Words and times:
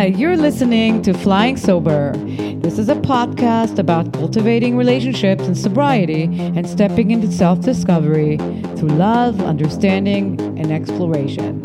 Hi, 0.00 0.06
you're 0.06 0.38
listening 0.38 1.02
to 1.02 1.12
Flying 1.12 1.58
Sober. 1.58 2.14
This 2.16 2.78
is 2.78 2.88
a 2.88 2.94
podcast 2.94 3.78
about 3.78 4.14
cultivating 4.14 4.78
relationships 4.78 5.44
and 5.44 5.58
sobriety 5.58 6.22
and 6.22 6.66
stepping 6.66 7.10
into 7.10 7.30
self 7.30 7.60
discovery 7.60 8.38
through 8.78 8.96
love, 8.96 9.42
understanding, 9.42 10.40
and 10.58 10.72
exploration. 10.72 11.60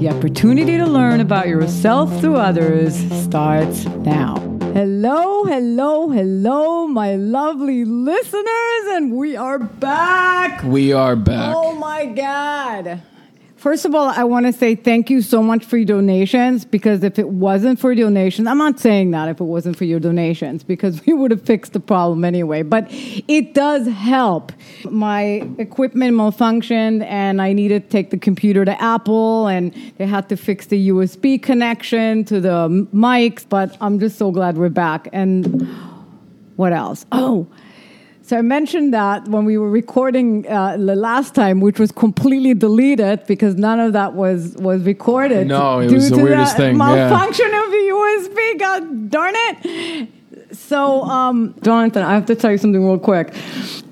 The 0.00 0.08
opportunity 0.08 0.76
to 0.76 0.84
learn 0.84 1.20
about 1.20 1.46
yourself 1.46 2.10
through 2.20 2.38
others 2.38 2.96
starts 3.22 3.84
now. 4.02 4.38
Hello, 4.74 5.44
hello, 5.44 6.08
hello, 6.08 6.88
my 6.88 7.14
lovely 7.14 7.84
listeners, 7.84 8.96
and 8.96 9.12
we 9.12 9.36
are 9.36 9.60
back. 9.60 10.64
We 10.64 10.92
are 10.92 11.14
back. 11.14 11.54
Oh 11.56 11.72
my 11.76 12.04
God. 12.04 13.00
First 13.62 13.84
of 13.84 13.94
all, 13.94 14.08
I 14.08 14.24
want 14.24 14.46
to 14.46 14.52
say 14.52 14.74
thank 14.74 15.08
you 15.08 15.22
so 15.22 15.40
much 15.40 15.64
for 15.64 15.76
your 15.76 15.86
donations 15.86 16.64
because 16.64 17.04
if 17.04 17.16
it 17.16 17.28
wasn't 17.28 17.78
for 17.78 17.94
donations, 17.94 18.48
I'm 18.48 18.58
not 18.58 18.80
saying 18.80 19.12
that 19.12 19.28
if 19.28 19.40
it 19.40 19.44
wasn't 19.44 19.76
for 19.76 19.84
your 19.84 20.00
donations 20.00 20.64
because 20.64 21.06
we 21.06 21.12
would 21.12 21.30
have 21.30 21.42
fixed 21.42 21.72
the 21.72 21.78
problem 21.78 22.24
anyway, 22.24 22.62
but 22.62 22.88
it 22.90 23.54
does 23.54 23.86
help. 23.86 24.50
My 24.82 25.48
equipment 25.58 26.16
malfunctioned 26.16 27.04
and 27.04 27.40
I 27.40 27.52
needed 27.52 27.84
to 27.84 27.88
take 27.88 28.10
the 28.10 28.18
computer 28.18 28.64
to 28.64 28.82
Apple 28.82 29.46
and 29.46 29.72
they 29.96 30.06
had 30.06 30.28
to 30.30 30.36
fix 30.36 30.66
the 30.66 30.88
USB 30.88 31.40
connection 31.40 32.24
to 32.24 32.40
the 32.40 32.88
mics, 32.92 33.48
but 33.48 33.76
I'm 33.80 34.00
just 34.00 34.18
so 34.18 34.32
glad 34.32 34.58
we're 34.58 34.70
back. 34.70 35.08
And 35.12 35.68
what 36.56 36.72
else? 36.72 37.06
Oh, 37.12 37.46
so 38.24 38.38
I 38.38 38.42
mentioned 38.42 38.94
that 38.94 39.26
when 39.28 39.44
we 39.44 39.58
were 39.58 39.70
recording 39.70 40.46
uh, 40.48 40.76
the 40.76 40.94
last 40.94 41.34
time, 41.34 41.60
which 41.60 41.78
was 41.78 41.90
completely 41.90 42.54
deleted 42.54 43.26
because 43.26 43.56
none 43.56 43.80
of 43.80 43.92
that 43.94 44.14
was 44.14 44.54
was 44.58 44.82
recorded. 44.82 45.48
No, 45.48 45.80
it 45.80 45.88
due 45.88 45.96
was 45.96 46.10
the 46.10 46.16
to 46.16 46.22
weirdest 46.22 46.56
thing, 46.56 46.76
yeah. 46.76 47.08
Malfunction 47.08 47.46
of 47.46 47.70
the 47.70 47.84
USB. 47.92 48.58
God 48.58 49.10
darn 49.10 49.34
it! 49.36 50.08
So, 50.52 51.02
um, 51.04 51.54
Jonathan, 51.62 52.02
I 52.02 52.12
have 52.12 52.26
to 52.26 52.34
tell 52.34 52.50
you 52.52 52.58
something 52.58 52.84
real 52.84 52.98
quick. 52.98 53.34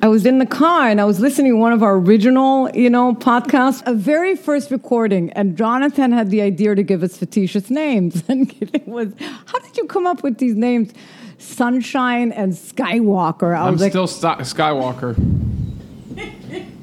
I 0.02 0.08
was 0.08 0.26
in 0.26 0.38
the 0.38 0.46
car 0.46 0.88
and 0.88 1.00
I 1.00 1.04
was 1.04 1.18
listening 1.18 1.52
to 1.52 1.58
one 1.58 1.72
of 1.72 1.82
our 1.82 1.96
original, 1.96 2.70
you 2.70 2.90
know, 2.90 3.14
podcasts, 3.14 3.82
a 3.86 3.94
very 3.94 4.36
first 4.36 4.70
recording, 4.70 5.30
and 5.32 5.56
Jonathan 5.56 6.12
had 6.12 6.30
the 6.30 6.42
idea 6.42 6.74
to 6.74 6.82
give 6.82 7.02
us 7.02 7.16
fictitious 7.16 7.70
names, 7.70 8.22
and 8.28 8.54
it 8.60 8.86
was, 8.86 9.12
how 9.46 9.58
did 9.58 9.76
you 9.76 9.86
come 9.86 10.06
up 10.06 10.22
with 10.22 10.38
these 10.38 10.54
names? 10.54 10.92
Sunshine 11.40 12.32
and 12.32 12.52
Skywalker. 12.52 13.56
I 13.56 13.66
I'm 13.66 13.72
was 13.72 13.80
like, 13.80 13.92
still 13.92 14.06
St- 14.06 14.38
Skywalker. 14.40 15.16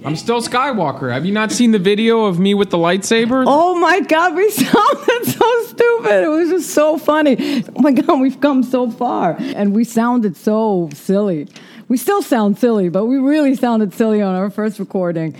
I'm 0.05 0.15
still 0.15 0.41
Skywalker. 0.41 1.11
Have 1.11 1.25
you 1.25 1.33
not 1.33 1.51
seen 1.51 1.71
the 1.71 1.79
video 1.79 2.25
of 2.25 2.39
me 2.39 2.53
with 2.53 2.69
the 2.69 2.77
lightsaber? 2.77 3.43
Oh 3.45 3.75
my 3.77 3.99
God, 4.01 4.35
we 4.35 4.49
sounded 4.51 5.25
so 5.25 5.63
stupid. 5.65 6.23
It 6.23 6.29
was 6.29 6.49
just 6.49 6.69
so 6.71 6.97
funny. 6.97 7.63
Oh 7.75 7.81
my 7.81 7.91
God, 7.91 8.19
we've 8.21 8.39
come 8.39 8.63
so 8.63 8.89
far. 8.89 9.35
And 9.39 9.75
we 9.75 9.83
sounded 9.83 10.37
so 10.37 10.89
silly. 10.93 11.47
We 11.89 11.97
still 11.97 12.21
sound 12.21 12.57
silly, 12.57 12.89
but 12.89 13.05
we 13.05 13.17
really 13.17 13.55
sounded 13.55 13.93
silly 13.93 14.21
on 14.21 14.35
our 14.35 14.49
first 14.49 14.79
recording. 14.79 15.35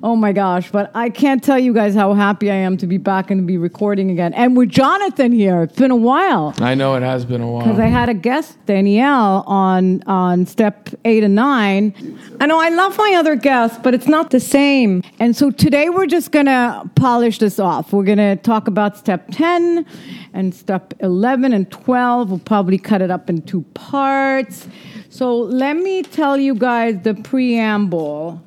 Oh 0.00 0.14
my 0.14 0.32
gosh, 0.32 0.70
but 0.70 0.92
I 0.94 1.10
can't 1.10 1.42
tell 1.42 1.58
you 1.58 1.74
guys 1.74 1.92
how 1.92 2.14
happy 2.14 2.52
I 2.52 2.54
am 2.54 2.76
to 2.76 2.86
be 2.86 2.98
back 2.98 3.32
and 3.32 3.40
to 3.40 3.44
be 3.44 3.58
recording 3.58 4.12
again. 4.12 4.32
And 4.32 4.56
with 4.56 4.68
Jonathan 4.68 5.32
here, 5.32 5.62
it's 5.62 5.74
been 5.74 5.90
a 5.90 5.96
while. 5.96 6.54
I 6.60 6.76
know 6.76 6.94
it 6.94 7.02
has 7.02 7.24
been 7.24 7.40
a 7.40 7.50
while. 7.50 7.64
Because 7.64 7.80
I 7.80 7.86
had 7.86 8.08
a 8.08 8.14
guest, 8.14 8.64
Danielle, 8.66 9.42
on 9.48 10.04
on 10.04 10.46
step 10.46 10.90
eight 11.04 11.24
and 11.24 11.34
nine. 11.34 11.92
I 12.40 12.46
know 12.46 12.60
I 12.60 12.68
love 12.68 12.96
my 12.96 13.14
other 13.16 13.34
guests, 13.34 13.78
but 13.82 13.92
it's 13.92 14.06
not 14.06 14.30
the 14.30 14.38
same. 14.38 15.02
And 15.18 15.34
so 15.34 15.50
today 15.50 15.88
we're 15.88 16.06
just 16.06 16.30
gonna 16.30 16.88
polish 16.94 17.40
this 17.40 17.58
off. 17.58 17.92
We're 17.92 18.04
gonna 18.04 18.36
talk 18.36 18.68
about 18.68 18.96
step 18.96 19.26
ten 19.32 19.84
and 20.32 20.54
step 20.54 20.94
eleven 21.00 21.52
and 21.52 21.68
twelve. 21.72 22.30
We'll 22.30 22.38
probably 22.38 22.78
cut 22.78 23.02
it 23.02 23.10
up 23.10 23.28
in 23.28 23.42
two 23.42 23.62
parts. 23.74 24.68
So 25.08 25.36
let 25.36 25.76
me 25.76 26.04
tell 26.04 26.38
you 26.38 26.54
guys 26.54 27.00
the 27.02 27.14
preamble 27.14 28.40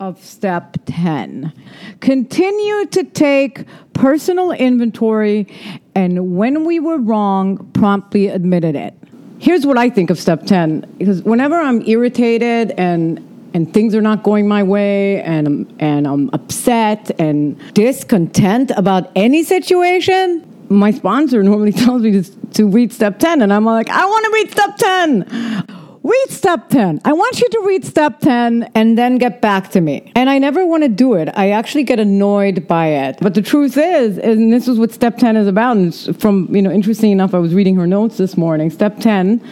of 0.00 0.22
step 0.24 0.76
10. 0.86 1.52
Continue 2.00 2.86
to 2.86 3.04
take 3.04 3.64
personal 3.92 4.52
inventory 4.52 5.46
and 5.94 6.36
when 6.36 6.64
we 6.64 6.78
were 6.78 6.98
wrong, 6.98 7.58
promptly 7.72 8.28
admitted 8.28 8.76
it. 8.76 8.94
Here's 9.40 9.66
what 9.66 9.78
I 9.78 9.90
think 9.90 10.10
of 10.10 10.18
step 10.18 10.44
10 10.44 10.96
because 10.98 11.22
whenever 11.22 11.56
I'm 11.56 11.82
irritated 11.82 12.72
and 12.72 13.24
and 13.54 13.72
things 13.72 13.94
are 13.94 14.02
not 14.02 14.22
going 14.22 14.46
my 14.46 14.62
way 14.62 15.22
and 15.22 15.74
and 15.80 16.06
I'm 16.06 16.30
upset 16.32 17.10
and 17.20 17.58
discontent 17.74 18.70
about 18.76 19.10
any 19.16 19.42
situation, 19.42 20.44
my 20.68 20.90
sponsor 20.90 21.42
normally 21.42 21.72
tells 21.84 22.02
me 22.02 22.22
to, 22.22 22.22
to 22.54 22.68
read 22.68 22.92
step 22.92 23.18
10 23.18 23.42
and 23.42 23.52
I'm 23.52 23.64
like, 23.64 23.88
I 23.88 24.04
want 24.04 24.24
to 24.24 24.30
read 24.32 24.50
step 24.50 24.76
10. 24.76 25.77
Read 26.02 26.26
step 26.30 26.68
10. 26.68 27.00
I 27.04 27.12
want 27.12 27.40
you 27.40 27.48
to 27.48 27.60
read 27.66 27.84
step 27.84 28.20
10 28.20 28.70
and 28.74 28.96
then 28.96 29.18
get 29.18 29.40
back 29.40 29.70
to 29.72 29.80
me. 29.80 30.12
And 30.14 30.30
I 30.30 30.38
never 30.38 30.64
want 30.64 30.84
to 30.84 30.88
do 30.88 31.14
it. 31.14 31.28
I 31.34 31.50
actually 31.50 31.82
get 31.82 31.98
annoyed 31.98 32.68
by 32.68 32.86
it. 32.86 33.18
But 33.20 33.34
the 33.34 33.42
truth 33.42 33.76
is, 33.76 34.16
and 34.18 34.52
this 34.52 34.68
is 34.68 34.78
what 34.78 34.92
step 34.92 35.16
10 35.18 35.36
is 35.36 35.48
about, 35.48 35.76
and 35.76 35.88
it's 35.88 36.06
from, 36.18 36.54
you 36.54 36.62
know, 36.62 36.70
interesting 36.70 37.10
enough, 37.10 37.34
I 37.34 37.38
was 37.38 37.52
reading 37.52 37.74
her 37.76 37.86
notes 37.86 38.16
this 38.16 38.36
morning. 38.36 38.70
Step 38.70 39.00
10 39.00 39.42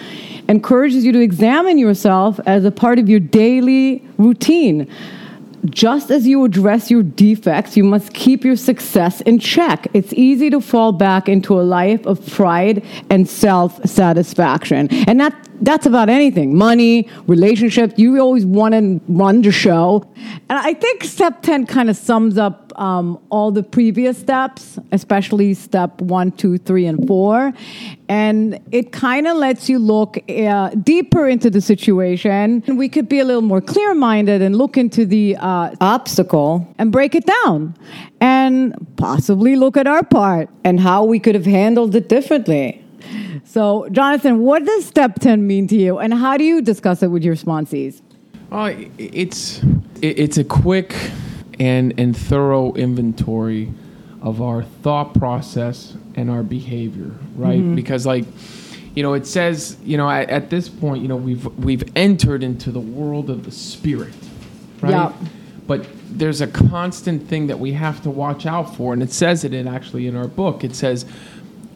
encourages 0.49 1.05
you 1.05 1.13
to 1.13 1.21
examine 1.21 1.79
yourself 1.79 2.39
as 2.47 2.65
a 2.65 2.71
part 2.71 2.99
of 2.99 3.09
your 3.09 3.21
daily 3.21 4.07
routine. 4.17 4.89
Just 5.65 6.11
as 6.11 6.27
you 6.27 6.45
address 6.45 6.91
your 6.91 7.03
defects, 7.03 7.77
you 7.77 7.83
must 7.83 8.13
keep 8.15 8.45
your 8.45 8.57
success 8.57 9.21
in 9.23 9.39
check. 9.39 9.89
It's 9.95 10.13
easy 10.13 10.49
to 10.51 10.61
fall 10.61 10.93
back 10.93 11.29
into 11.29 11.59
a 11.59 11.63
life 11.63 12.07
of 12.07 12.25
pride 12.31 12.85
and 13.11 13.29
self 13.29 13.85
satisfaction. 13.85 14.89
And 15.09 15.19
that, 15.19 15.35
that's 15.61 15.87
about 15.87 16.09
anything 16.09 16.57
money, 16.57 17.09
relationship. 17.27 17.99
You 17.99 18.21
always 18.21 18.45
want 18.45 18.75
to 18.75 19.01
run 19.09 19.43
the 19.43 19.53
show. 19.53 20.05
And 20.49 20.59
I 20.59 20.75
think 20.75 21.05
step 21.05 21.43
10 21.43 21.67
kind 21.67 21.91
of 21.91 21.97
sums 21.97 22.39
up 22.39 22.73
um, 22.77 23.19
all 23.31 23.51
the 23.51 23.63
previous 23.63 24.19
steps, 24.19 24.79
especially 24.93 25.55
step 25.55 26.01
one, 26.01 26.33
two, 26.33 26.59
three, 26.59 26.87
and 26.87 27.07
four. 27.07 27.53
And 28.09 28.61
it 28.71 28.93
kind 28.93 29.27
of 29.27 29.37
lets 29.37 29.69
you 29.69 29.79
look 29.79 30.19
uh, 30.29 30.71
deeper 30.71 31.29
into 31.29 31.51
the 31.51 31.61
situation. 31.61 32.63
And 32.67 32.79
we 32.79 32.89
could 32.89 33.09
be 33.09 33.19
a 33.19 33.25
little 33.25 33.43
more 33.43 33.61
clear 33.61 33.95
minded 33.95 34.43
and 34.43 34.57
look 34.57 34.77
into 34.77 35.07
the 35.07 35.37
uh, 35.37 35.75
obstacle 35.81 36.73
and 36.79 36.93
break 36.93 37.15
it 37.15 37.27
down 37.27 37.75
and 38.21 38.75
possibly 38.97 39.57
look 39.57 39.77
at 39.77 39.87
our 39.87 40.05
part 40.05 40.49
and 40.65 40.79
how 40.81 41.05
we 41.05 41.19
could 41.19 41.35
have 41.35 41.47
handled 41.47 41.95
it 41.95 42.09
differently. 42.09 42.86
So, 43.45 43.89
Jonathan, 43.91 44.41
what 44.41 44.65
does 44.65 44.85
step 44.85 45.19
10 45.21 45.47
mean 45.47 45.67
to 45.69 45.77
you, 45.77 45.99
and 45.99 46.13
how 46.13 46.37
do 46.37 46.45
you 46.45 46.61
discuss 46.61 47.03
it 47.03 47.09
with 47.09 47.23
your 47.23 47.37
sponsees? 47.37 48.03
Uh, 48.51 48.75
it's 48.99 49.61
it's 50.03 50.39
a 50.39 50.45
quick 50.45 50.95
and 51.59 51.99
and 51.99 52.17
thorough 52.17 52.73
inventory 52.75 53.73
of 54.23 54.41
our 54.41 54.63
thought 54.63 55.15
process 55.15 55.97
and 56.15 56.31
our 56.31 56.43
behavior, 56.43 57.11
right? 57.37 57.59
Mm-hmm. 57.59 57.75
Because 57.75 58.07
like 58.07 58.25
you 58.95 59.03
know, 59.03 59.15
it 59.15 59.27
says 59.27 59.77
you 59.85 59.97
know 59.97 60.09
at, 60.09 60.31
at 60.31 60.51
this 60.51 60.69
point 60.69 61.03
you 61.03 61.09
know 61.09 61.17
we've 61.17 61.47
we've 61.59 61.85
entered 61.97 62.43
into 62.43 62.71
the 62.71 62.81
world 62.81 63.31
of 63.31 63.45
the 63.45 63.51
spirit, 63.51 64.15
right? 64.81 64.91
Yeah. 64.91 65.13
But 65.67 65.87
there's 66.09 66.41
a 66.41 66.47
constant 66.47 67.29
thing 67.29 67.49
that 67.49 67.59
we 67.59 67.73
have 67.73 68.01
to 68.03 68.11
watch 68.11 68.47
out 68.47 68.77
for, 68.77 68.93
and 68.93 69.03
it 69.03 69.13
says 69.13 69.43
it 69.43 69.53
in 69.53 69.67
actually 69.67 70.07
in 70.07 70.15
our 70.15 70.29
book. 70.29 70.63
It 70.63 70.75
says 70.75 71.05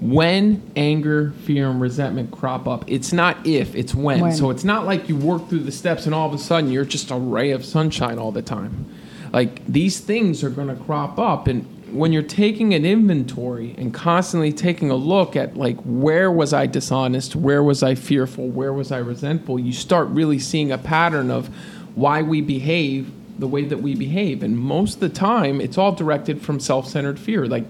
when 0.01 0.71
anger, 0.77 1.33
fear, 1.45 1.71
and 1.71 1.81
resentment 1.81 2.31
crop 2.31 2.67
up, 2.67 2.85
it's 2.87 3.13
not 3.13 3.47
if, 3.47 3.75
it's 3.75 3.95
when. 3.95 4.21
When. 4.21 4.33
So 4.33 4.51
it's 4.51 4.65
not 4.65 4.87
like 4.87 5.09
you 5.09 5.17
work 5.17 5.49
through 5.49 5.61
the 5.61 5.73
steps 5.73 6.07
and 6.07 6.15
all 6.15 6.27
of 6.27 6.35
a 6.35 6.39
sudden 6.39 6.71
you're 6.71 6.85
just 6.85 7.11
a 7.11 7.17
ray 7.17 7.51
of 7.51 7.65
sunshine 7.65 8.19
all 8.19 8.33
the 8.33 8.43
time. 8.43 8.87
Like 9.33 9.65
these 9.67 10.01
things 10.01 10.43
are 10.43 10.51
going 10.51 10.69
to 10.69 10.77
crop 10.85 11.19
up, 11.19 11.47
and 11.47 11.67
when 11.93 12.13
you're 12.13 12.23
taking 12.23 12.73
an 12.73 12.85
inventory 12.85 13.75
and 13.77 13.93
constantly 13.93 14.53
taking 14.53 14.91
a 14.91 14.95
look 14.95 15.37
at 15.37 15.57
like 15.57 15.77
where 15.83 16.31
was 16.31 16.53
I 16.53 16.67
dishonest, 16.67 17.37
where 17.37 17.63
was 17.63 17.83
I 17.83 17.95
fearful, 17.95 18.49
where 18.49 18.73
was 18.73 18.93
I 18.93 18.99
resentful, 18.99 19.59
you 19.59 19.73
start 19.73 20.09
really 20.09 20.39
seeing 20.39 20.73
a 20.73 20.79
pattern 20.79 21.31
of 21.31 21.49
why 21.95 22.23
we 22.23 22.41
behave 22.41 23.13
the 23.39 23.49
way 23.49 23.65
that 23.65 23.79
we 23.79 23.95
behave. 23.95 24.43
And 24.43 24.57
most 24.57 24.95
of 24.95 25.01
the 25.01 25.09
time, 25.09 25.61
it's 25.61 25.79
all 25.79 25.93
directed 25.93 26.41
from 26.41 26.61
self-centered 26.61 27.19
fear. 27.19 27.47
Like 27.47 27.65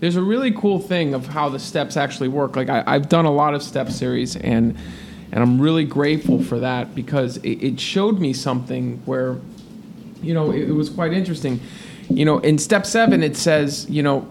there's 0.00 0.16
a 0.16 0.22
really 0.22 0.50
cool 0.52 0.78
thing 0.78 1.14
of 1.14 1.26
how 1.26 1.48
the 1.48 1.58
steps 1.58 1.96
actually 1.96 2.28
work. 2.28 2.56
Like 2.56 2.68
I, 2.68 2.82
I've 2.86 3.08
done 3.08 3.24
a 3.24 3.32
lot 3.32 3.54
of 3.54 3.62
step 3.62 3.90
series 3.90 4.36
and 4.36 4.76
and 5.32 5.42
I'm 5.42 5.60
really 5.60 5.84
grateful 5.84 6.42
for 6.42 6.60
that 6.60 6.94
because 6.94 7.38
it, 7.38 7.62
it 7.62 7.80
showed 7.80 8.20
me 8.20 8.32
something 8.32 9.02
where 9.04 9.36
you 10.22 10.32
know 10.34 10.50
it, 10.52 10.68
it 10.68 10.72
was 10.72 10.90
quite 10.90 11.12
interesting. 11.12 11.60
You 12.10 12.24
know, 12.24 12.38
in 12.38 12.58
step 12.58 12.84
seven 12.86 13.22
it 13.22 13.36
says, 13.36 13.88
you 13.88 14.02
know, 14.02 14.28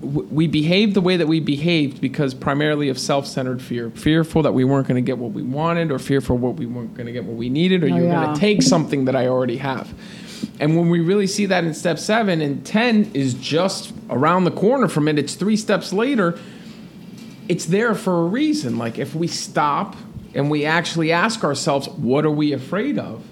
w- 0.00 0.28
we 0.30 0.46
behaved 0.48 0.94
the 0.94 1.00
way 1.00 1.16
that 1.16 1.28
we 1.28 1.38
behaved 1.40 2.00
because 2.00 2.34
primarily 2.34 2.88
of 2.88 2.98
self-centered 2.98 3.62
fear, 3.62 3.88
fearful 3.90 4.42
that 4.42 4.52
we 4.52 4.64
weren't 4.64 4.88
going 4.88 5.02
to 5.02 5.06
get 5.06 5.16
what 5.18 5.30
we 5.32 5.42
wanted, 5.42 5.90
or 5.92 5.98
fearful 6.00 6.36
what 6.36 6.56
we 6.56 6.66
weren't 6.66 6.92
going 6.94 7.06
to 7.06 7.12
get 7.12 7.24
what 7.24 7.36
we 7.36 7.48
needed, 7.48 7.82
or 7.84 7.86
Oh, 7.86 7.96
you're 7.96 8.06
yeah. 8.08 8.24
going 8.24 8.34
to 8.34 8.40
take 8.40 8.62
something 8.62 9.04
that 9.06 9.14
I 9.16 9.28
already 9.28 9.58
have. 9.58 9.94
And 10.60 10.76
when 10.76 10.88
we 10.88 11.00
really 11.00 11.26
see 11.26 11.46
that 11.46 11.64
in 11.64 11.74
step 11.74 11.98
seven 11.98 12.40
and 12.40 12.64
ten 12.64 13.10
is 13.12 13.34
just 13.34 13.92
around 14.08 14.44
the 14.44 14.50
corner 14.52 14.88
from 14.88 15.08
it, 15.08 15.18
it's 15.18 15.34
three 15.34 15.56
steps 15.56 15.92
later. 15.92 16.38
it's 17.48 17.66
there 17.66 17.94
for 17.94 18.22
a 18.22 18.24
reason. 18.26 18.78
Like 18.78 18.98
if 18.98 19.14
we 19.14 19.26
stop 19.26 19.96
and 20.34 20.50
we 20.50 20.64
actually 20.64 21.12
ask 21.12 21.44
ourselves, 21.44 21.88
what 21.88 22.24
are 22.24 22.30
we 22.30 22.52
afraid 22.52 22.98
of? 22.98 23.24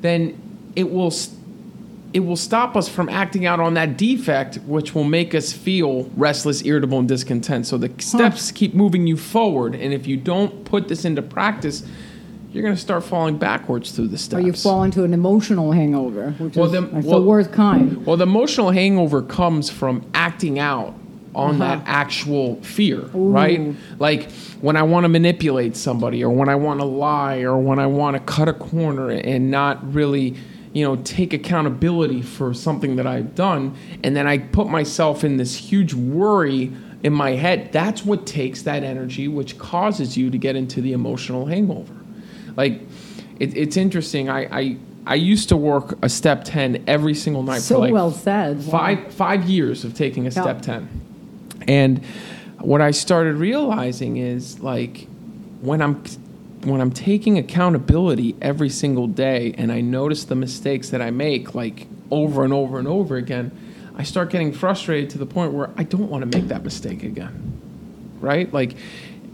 Then 0.00 0.40
it 0.76 0.90
will 0.90 1.12
it 2.12 2.20
will 2.20 2.36
stop 2.36 2.76
us 2.76 2.88
from 2.88 3.08
acting 3.10 3.44
out 3.44 3.60
on 3.60 3.74
that 3.74 3.98
defect, 3.98 4.56
which 4.64 4.94
will 4.94 5.04
make 5.04 5.34
us 5.34 5.52
feel 5.52 6.04
restless, 6.16 6.64
irritable, 6.64 6.98
and 6.98 7.08
discontent. 7.08 7.66
So 7.66 7.76
the 7.76 7.92
steps 7.98 8.50
keep 8.52 8.72
moving 8.74 9.06
you 9.06 9.16
forward, 9.18 9.74
and 9.74 9.92
if 9.92 10.06
you 10.06 10.16
don't 10.16 10.64
put 10.64 10.88
this 10.88 11.04
into 11.04 11.20
practice, 11.20 11.86
you're 12.56 12.62
going 12.62 12.74
to 12.74 12.80
start 12.80 13.04
falling 13.04 13.36
backwards 13.36 13.90
through 13.92 14.08
the 14.08 14.16
steps. 14.16 14.42
Or 14.42 14.46
you 14.46 14.52
fall 14.54 14.82
into 14.82 15.04
an 15.04 15.12
emotional 15.12 15.72
hangover, 15.72 16.30
which 16.38 16.56
Well, 16.56 16.66
is 16.66 16.72
then- 16.72 16.88
that's 16.90 17.06
well- 17.06 17.20
the 17.20 17.26
worst 17.26 17.52
kind. 17.52 18.06
Well, 18.06 18.16
the 18.16 18.22
emotional 18.24 18.70
hangover 18.70 19.20
comes 19.20 19.68
from 19.68 20.02
acting 20.14 20.58
out 20.58 20.94
on 21.34 21.60
Uh-huh. 21.60 21.76
that 21.76 21.82
actual 21.86 22.56
fear, 22.62 23.02
right? 23.12 23.74
Like 23.98 24.28
when 24.62 24.74
I 24.74 24.84
want 24.84 25.04
to 25.04 25.10
manipulate 25.10 25.76
somebody, 25.76 26.24
or 26.24 26.30
when 26.30 26.48
I 26.48 26.54
want 26.54 26.80
to 26.80 26.86
lie, 26.86 27.40
or 27.40 27.58
when 27.58 27.78
I 27.78 27.86
want 27.86 28.14
to 28.16 28.20
cut 28.20 28.48
a 28.48 28.54
corner 28.54 29.10
and 29.10 29.50
not 29.50 29.92
really, 29.92 30.32
you 30.72 30.82
know, 30.82 30.96
take 31.04 31.34
accountability 31.34 32.22
for 32.22 32.54
something 32.54 32.96
that 32.96 33.06
I've 33.06 33.34
done, 33.34 33.72
and 34.02 34.16
then 34.16 34.26
I 34.26 34.38
put 34.38 34.70
myself 34.70 35.24
in 35.24 35.36
this 35.36 35.54
huge 35.56 35.92
worry 35.92 36.72
in 37.02 37.12
my 37.12 37.32
head. 37.32 37.68
That's 37.70 38.02
what 38.06 38.24
takes 38.24 38.62
that 38.62 38.82
energy, 38.82 39.28
which 39.28 39.58
causes 39.58 40.16
you 40.16 40.30
to 40.30 40.38
get 40.38 40.56
into 40.56 40.80
the 40.80 40.94
emotional 40.94 41.44
hangover. 41.44 41.92
Like, 42.56 42.80
it, 43.38 43.56
it's 43.56 43.76
interesting. 43.76 44.28
I, 44.28 44.58
I 44.60 44.76
I 45.08 45.14
used 45.14 45.50
to 45.50 45.56
work 45.56 45.96
a 46.02 46.08
step 46.08 46.42
ten 46.44 46.82
every 46.86 47.14
single 47.14 47.42
night 47.42 47.60
So 47.60 47.76
for 47.76 47.80
like 47.82 47.92
well 47.92 48.10
said. 48.10 48.56
Wow. 48.64 48.70
five 48.70 49.14
five 49.14 49.44
years 49.44 49.84
of 49.84 49.94
taking 49.94 50.26
a 50.26 50.30
Yeah. 50.30 50.42
step 50.42 50.62
10 50.62 50.88
and 51.68 52.00
what 52.60 52.80
i 52.80 52.90
started 52.92 53.36
realizing 53.36 54.16
is 54.18 54.60
like 54.60 55.06
when 55.60 55.80
i'm 55.82 56.02
when 56.64 56.80
i'm 56.80 56.90
taking 56.92 57.38
accountability 57.38 58.34
every 58.42 58.68
single 58.68 59.06
day 59.06 59.54
and 59.58 59.70
i 59.72 59.80
notice 59.80 60.24
the 60.24 60.34
mistakes 60.34 60.90
that 60.90 61.00
i 61.02 61.10
make 61.10 61.54
like 61.54 61.86
over 62.10 62.44
and 62.44 62.52
over 62.52 62.78
and 62.78 62.86
over 62.88 63.16
again 63.16 63.50
i 63.96 64.02
start 64.02 64.30
getting 64.30 64.52
frustrated 64.52 65.10
to 65.10 65.18
the 65.18 65.26
point 65.26 65.52
where 65.52 65.70
i 65.76 65.82
don't 65.82 66.08
want 66.10 66.28
to 66.30 66.38
make 66.38 66.48
that 66.48 66.62
mistake 66.64 67.02
again 67.02 67.32
right 68.20 68.52
like 68.52 68.74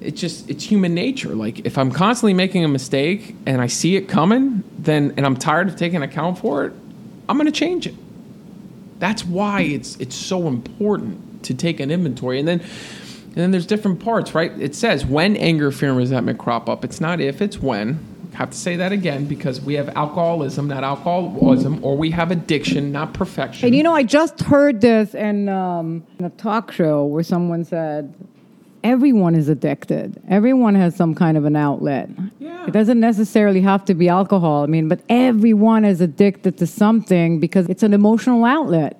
it's 0.05 0.21
just 0.21 0.49
it's 0.51 0.65
human 0.65 0.95
nature. 0.95 1.35
Like 1.35 1.65
if 1.67 1.79
i'm 1.79 1.91
constantly 1.91 2.35
making 2.35 2.65
a 2.65 2.69
mistake 2.69 3.35
and 3.47 3.61
i 3.61 3.67
see 3.67 3.97
it 3.97 4.09
coming 4.09 4.65
then 4.79 5.15
and 5.17 5.25
i'm 5.25 5.37
tired 5.37 5.69
of 5.69 5.77
taking 5.77 6.03
account 6.03 6.39
for 6.39 6.65
it 6.65 6.73
i'm 7.29 7.37
going 7.37 7.47
to 7.47 7.53
change 7.53 7.87
it. 7.87 7.95
That's 8.99 9.25
why 9.25 9.63
it's 9.63 9.97
it's 9.97 10.15
so 10.15 10.47
important 10.47 11.45
to 11.45 11.55
take 11.55 11.81
an 11.81 11.91
inventory. 11.91 12.39
And 12.39 12.47
then 12.47 12.61
and 12.61 13.35
then 13.35 13.51
there's 13.51 13.67
different 13.67 14.01
parts 14.01 14.35
right? 14.35 14.53
It 14.61 14.75
says 14.75 15.07
when 15.07 15.37
anger 15.37 15.71
fear 15.73 15.91
and 15.91 15.99
resentment 15.99 16.39
crop 16.39 16.69
up. 16.69 16.85
It's 16.85 17.01
not 17.01 17.21
if 17.21 17.41
it's 17.41 17.59
when. 17.59 17.99
I 18.33 18.37
have 18.37 18.51
to 18.51 18.57
say 18.57 18.77
that 18.77 18.93
again 18.93 19.27
because 19.27 19.61
we 19.61 19.75
have 19.75 19.91
alcoholism 19.91 20.69
not 20.69 20.85
alcoholism 20.85 21.85
or 21.85 21.97
we 21.97 22.11
have 22.13 22.31
addiction 22.31 22.91
not 22.91 23.13
perfection. 23.13 23.67
And 23.67 23.77
you 23.77 23.83
know, 23.83 23.95
I 23.95 24.05
just 24.05 24.41
heard 24.41 24.81
this 24.81 25.15
in, 25.15 25.49
um, 25.51 26.07
in 26.19 26.25
a 26.25 26.31
talk 26.31 26.73
show 26.73 27.05
where 27.05 27.23
someone 27.23 27.65
said, 27.65 28.15
everyone 28.85 29.35
is 29.35 29.49
addicted. 29.49 30.21
Everyone 30.29 30.75
has 30.75 30.97
some 30.97 31.15
kind 31.15 31.37
of 31.37 31.45
an 31.45 31.57
outlet. 31.57 32.09
Yeah. 32.39 32.67
It 32.67 32.73
doesn't 32.73 33.01
necessarily 33.01 33.61
have 33.61 33.85
to 33.87 33.95
be 33.95 34.09
alcohol. 34.09 34.63
I 34.63 34.67
mean, 34.67 34.89
but 34.89 35.01
everyone 35.09 35.85
is 35.85 36.01
addicted 36.01 36.59
to 36.59 36.67
something 36.67 37.41
because 37.41 37.69
it's 37.69 37.83
an 37.83 37.95
emotional 37.95 38.45
outlet. 38.45 38.99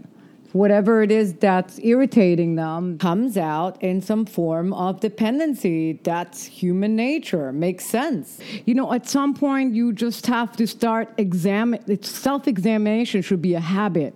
Whatever 0.53 1.03
it 1.03 1.11
is 1.11 1.33
that's 1.35 1.79
irritating 1.83 2.57
them 2.57 2.99
comes 2.99 3.39
out 3.39 3.83
in 3.83 4.03
some 4.03 4.27
form 4.27 4.75
of 4.75 5.01
dependency. 5.01 5.95
That's 6.05 6.45
human 6.45 6.95
nature. 6.95 7.53
Makes 7.53 7.87
sense. 7.87 8.39
You 8.67 8.75
know, 8.75 8.93
at 8.93 9.09
some 9.09 9.33
point, 9.33 9.75
you 9.75 9.95
just 9.95 10.27
have 10.27 10.55
to 10.59 10.67
start 10.67 11.09
examine. 11.17 12.03
Self 12.03 12.47
examination 12.47 13.23
should 13.23 13.41
be 13.41 13.55
a 13.55 13.61
habit. 13.61 14.15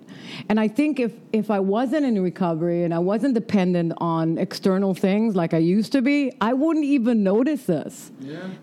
And 0.51 0.61
I 0.61 0.69
think 0.69 1.01
if, 1.01 1.13
if 1.39 1.51
I 1.51 1.61
wasn't 1.61 2.05
in 2.07 2.21
recovery 2.23 2.85
and 2.85 2.93
I 2.93 2.99
wasn't 2.99 3.35
dependent 3.35 3.93
on 3.99 4.39
external 4.39 4.95
things 4.95 5.37
like 5.37 5.55
I 5.55 5.59
used 5.59 5.93
to 5.93 6.03
be, 6.03 6.33
I 6.41 6.53
wouldn't 6.53 6.85
even 6.85 7.23
notice 7.23 7.65
this. 7.65 8.11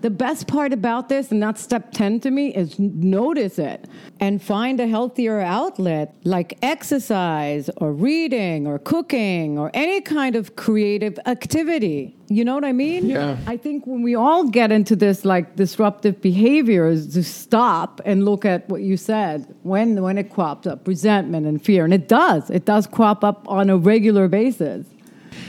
The 0.02 0.10
best 0.10 0.48
part 0.48 0.74
about 0.74 1.10
this, 1.10 1.32
and 1.32 1.42
that's 1.42 1.62
step 1.62 1.92
10 1.92 2.20
to 2.22 2.32
me, 2.32 2.54
is 2.54 2.78
notice 2.80 3.60
it 3.60 3.88
and 4.20 4.42
find 4.42 4.80
a 4.80 4.88
healthier 4.88 5.40
outlet 5.40 6.16
like 6.24 6.58
exercise 6.62 7.70
or 7.78 7.92
reading 7.92 8.68
or 8.68 8.80
cooking 8.80 9.58
or 9.58 9.72
any 9.74 10.02
kind 10.02 10.36
of 10.36 10.56
creative 10.56 11.20
activity. 11.26 12.16
You 12.36 12.44
know 12.46 12.56
what 12.56 12.66
I 12.66 12.72
mean? 12.72 13.06
Yeah. 13.10 13.38
I 13.48 13.58
think 13.58 13.86
when 13.86 14.02
we 14.02 14.16
all 14.16 14.50
get 14.50 14.72
into 14.72 14.96
this 14.96 15.24
like 15.26 15.56
disruptive 15.56 16.22
behaviors, 16.22 17.14
to 17.14 17.24
stop 17.24 18.02
and 18.06 18.26
look 18.26 18.44
at 18.46 18.68
what 18.70 18.82
you 18.82 18.98
said 18.98 19.46
when 19.64 20.02
when 20.02 20.18
it 20.18 20.30
crops 20.30 20.66
up, 20.68 20.88
resentment 20.88 21.46
and 21.46 21.64
fear, 21.64 21.86
and 21.86 21.94
it 21.94 22.08
does. 22.08 22.50
It 22.50 22.66
does 22.66 22.88
crop 22.88 23.24
up 23.24 23.46
on 23.48 23.70
a 23.70 23.78
regular 23.78 24.28
basis. 24.28 24.86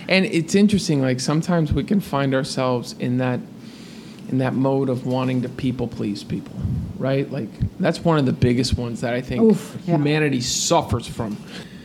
and 0.09 0.25
it's 0.27 0.55
interesting 0.55 1.01
like 1.03 1.21
sometimes 1.21 1.73
we 1.73 1.85
can 1.85 2.01
find 2.01 2.35
ourselves 2.35 2.95
in 2.99 3.19
that 3.19 3.41
in 4.31 4.39
that 4.39 4.55
mode 4.55 4.89
of 4.89 5.07
wanting 5.07 5.43
to 5.43 5.49
people 5.49 5.87
please 5.87 6.25
people 6.25 6.57
right 6.99 7.31
like 7.31 7.49
that's 7.79 8.01
one 8.05 8.19
of 8.19 8.25
the 8.25 8.33
biggest 8.33 8.79
ones 8.79 9.01
that 9.03 9.13
i 9.13 9.21
think 9.21 9.43
Oof, 9.43 9.77
yeah. 9.87 9.97
humanity 9.97 10.41
suffers 10.41 11.07
from 11.07 11.37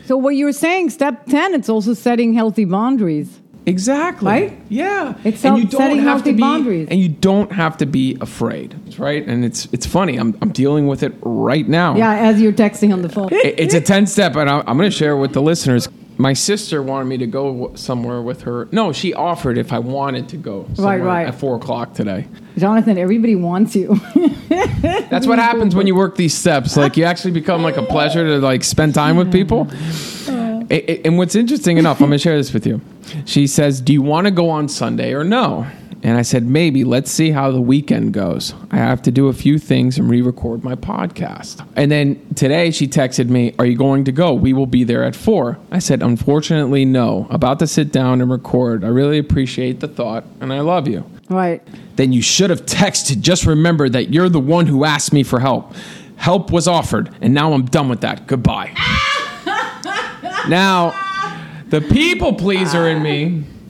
So 0.08 0.18
what 0.18 0.34
you 0.36 0.46
were 0.46 0.54
saying, 0.68 0.90
step 0.90 1.26
ten, 1.28 1.54
it's 1.54 1.70
also 1.70 1.94
setting 1.94 2.34
healthy 2.34 2.66
boundaries. 2.66 3.30
Exactly. 3.70 4.28
Right? 4.28 4.60
Yeah. 4.68 5.16
It's 5.24 5.46
and 5.46 5.58
you 5.58 5.70
setting 5.70 6.00
have 6.00 6.24
to 6.24 6.34
be, 6.34 6.42
boundaries. 6.42 6.88
And 6.90 7.00
you 7.00 7.10
don't 7.10 7.52
have 7.52 7.78
to 7.78 7.86
be 7.86 8.18
afraid, 8.20 8.76
right? 8.98 9.26
And 9.26 9.46
it's 9.46 9.68
it's 9.72 9.86
funny. 9.86 10.18
I'm 10.18 10.38
I'm 10.42 10.52
dealing 10.52 10.88
with 10.88 11.04
it 11.04 11.14
right 11.22 11.68
now. 11.68 11.96
Yeah, 11.96 12.16
as 12.16 12.42
you're 12.42 12.54
texting 12.54 12.92
on 12.92 13.02
the 13.02 13.10
phone. 13.10 13.30
It's 13.32 13.74
a 13.74 13.82
10 13.82 14.08
step, 14.08 14.36
and 14.36 14.50
I'm, 14.50 14.64
I'm 14.68 14.78
going 14.78 14.90
to 14.90 14.96
share 14.96 15.14
it 15.14 15.20
with 15.20 15.34
the 15.34 15.42
listeners. 15.42 15.88
My 16.18 16.34
sister 16.34 16.84
wanted 16.84 17.06
me 17.06 17.18
to 17.20 17.28
go 17.28 17.74
somewhere 17.76 18.22
with 18.22 18.42
her. 18.42 18.68
No, 18.74 18.92
she 18.92 19.14
offered 19.14 19.58
if 19.58 19.72
I 19.72 19.80
wanted 19.80 20.28
to 20.30 20.38
go 20.38 20.68
somewhere 20.74 21.00
right. 21.00 21.28
at 21.28 21.36
four 21.36 21.56
o'clock 21.56 21.94
today. 21.94 22.28
Jonathan, 22.58 22.98
everybody 22.98 23.36
wants 23.36 23.74
you. 23.74 23.96
That's 24.50 25.26
what 25.26 25.40
happens 25.40 25.76
when 25.76 25.88
you 25.88 25.96
work 25.96 26.18
these 26.18 26.34
steps. 26.34 26.76
Like 26.76 26.98
you 26.98 27.06
actually 27.06 27.32
become 27.32 27.64
like 27.64 27.78
a 27.78 27.84
pleasure 27.84 28.26
to 28.26 28.40
like 28.40 28.66
spend 28.66 28.96
time 28.96 29.16
with 29.16 29.32
people. 29.32 29.70
A- 30.72 31.06
And 31.06 31.18
what's 31.18 31.36
interesting 31.36 31.78
enough, 31.78 32.00
I'm 32.00 32.08
going 32.08 32.18
to 32.18 32.24
share 32.24 32.38
this 32.38 32.54
with 32.54 32.66
you. 32.68 32.82
She 33.26 33.48
says, 33.48 33.82
"Do 33.82 33.94
you 33.94 34.02
want 34.02 34.26
to 34.26 34.32
go 34.32 34.50
on 34.50 34.68
Sunday 34.70 35.14
or 35.14 35.24
no?" 35.24 35.66
And 36.02 36.18
I 36.18 36.22
said, 36.22 36.46
"Maybe. 36.48 36.84
Let's 36.86 37.12
see 37.12 37.32
how 37.32 37.52
the 37.52 37.60
weekend 37.60 38.14
goes. 38.14 38.54
I 38.72 38.78
have 38.78 39.02
to 39.02 39.12
do 39.12 39.28
a 39.28 39.34
few 39.34 39.58
things 39.60 39.98
and 39.98 40.10
re-record 40.10 40.64
my 40.64 40.76
podcast." 40.76 41.66
And 41.76 41.92
then 41.92 42.20
today 42.36 42.72
she 42.72 42.88
texted 42.88 43.28
me, 43.30 43.54
"Are 43.60 43.66
you 43.66 43.76
going 43.76 44.04
to 44.06 44.12
go? 44.12 44.34
We 44.34 44.54
will 44.54 44.66
be 44.68 44.84
there 44.86 45.04
at 45.04 45.16
4." 45.16 45.58
I 45.72 45.80
said, 45.80 46.02
"Unfortunately, 46.02 46.86
no. 46.86 47.28
About 47.30 47.60
to 47.60 47.68
sit 47.68 47.92
down 47.92 48.22
and 48.22 48.32
record. 48.32 48.84
I 48.86 48.88
really 48.88 49.18
appreciate 49.18 49.80
the 49.82 49.88
thought 49.90 50.24
and 50.40 50.54
I 50.54 50.62
love 50.62 50.88
you." 50.88 51.04
right. 51.30 51.62
then 51.98 52.12
you 52.14 52.22
should 52.22 52.50
have 52.50 52.66
texted. 52.66 53.20
Just 53.22 53.46
remember 53.46 53.88
that 53.90 54.12
you're 54.14 54.30
the 54.30 54.40
one 54.40 54.66
who 54.68 54.84
asked 54.86 55.12
me 55.14 55.22
for 55.24 55.40
help. 55.42 55.74
Help 56.16 56.52
was 56.52 56.68
offered, 56.68 57.10
and 57.22 57.34
now 57.34 57.54
I'm 57.54 57.66
done 57.66 57.88
with 57.90 58.02
that. 58.02 58.26
Goodbye. 58.26 58.72
Now, 60.50 60.94
the 61.68 61.82
people 61.82 62.34
pleaser 62.34 62.88
in 62.88 63.04
me 63.04 63.44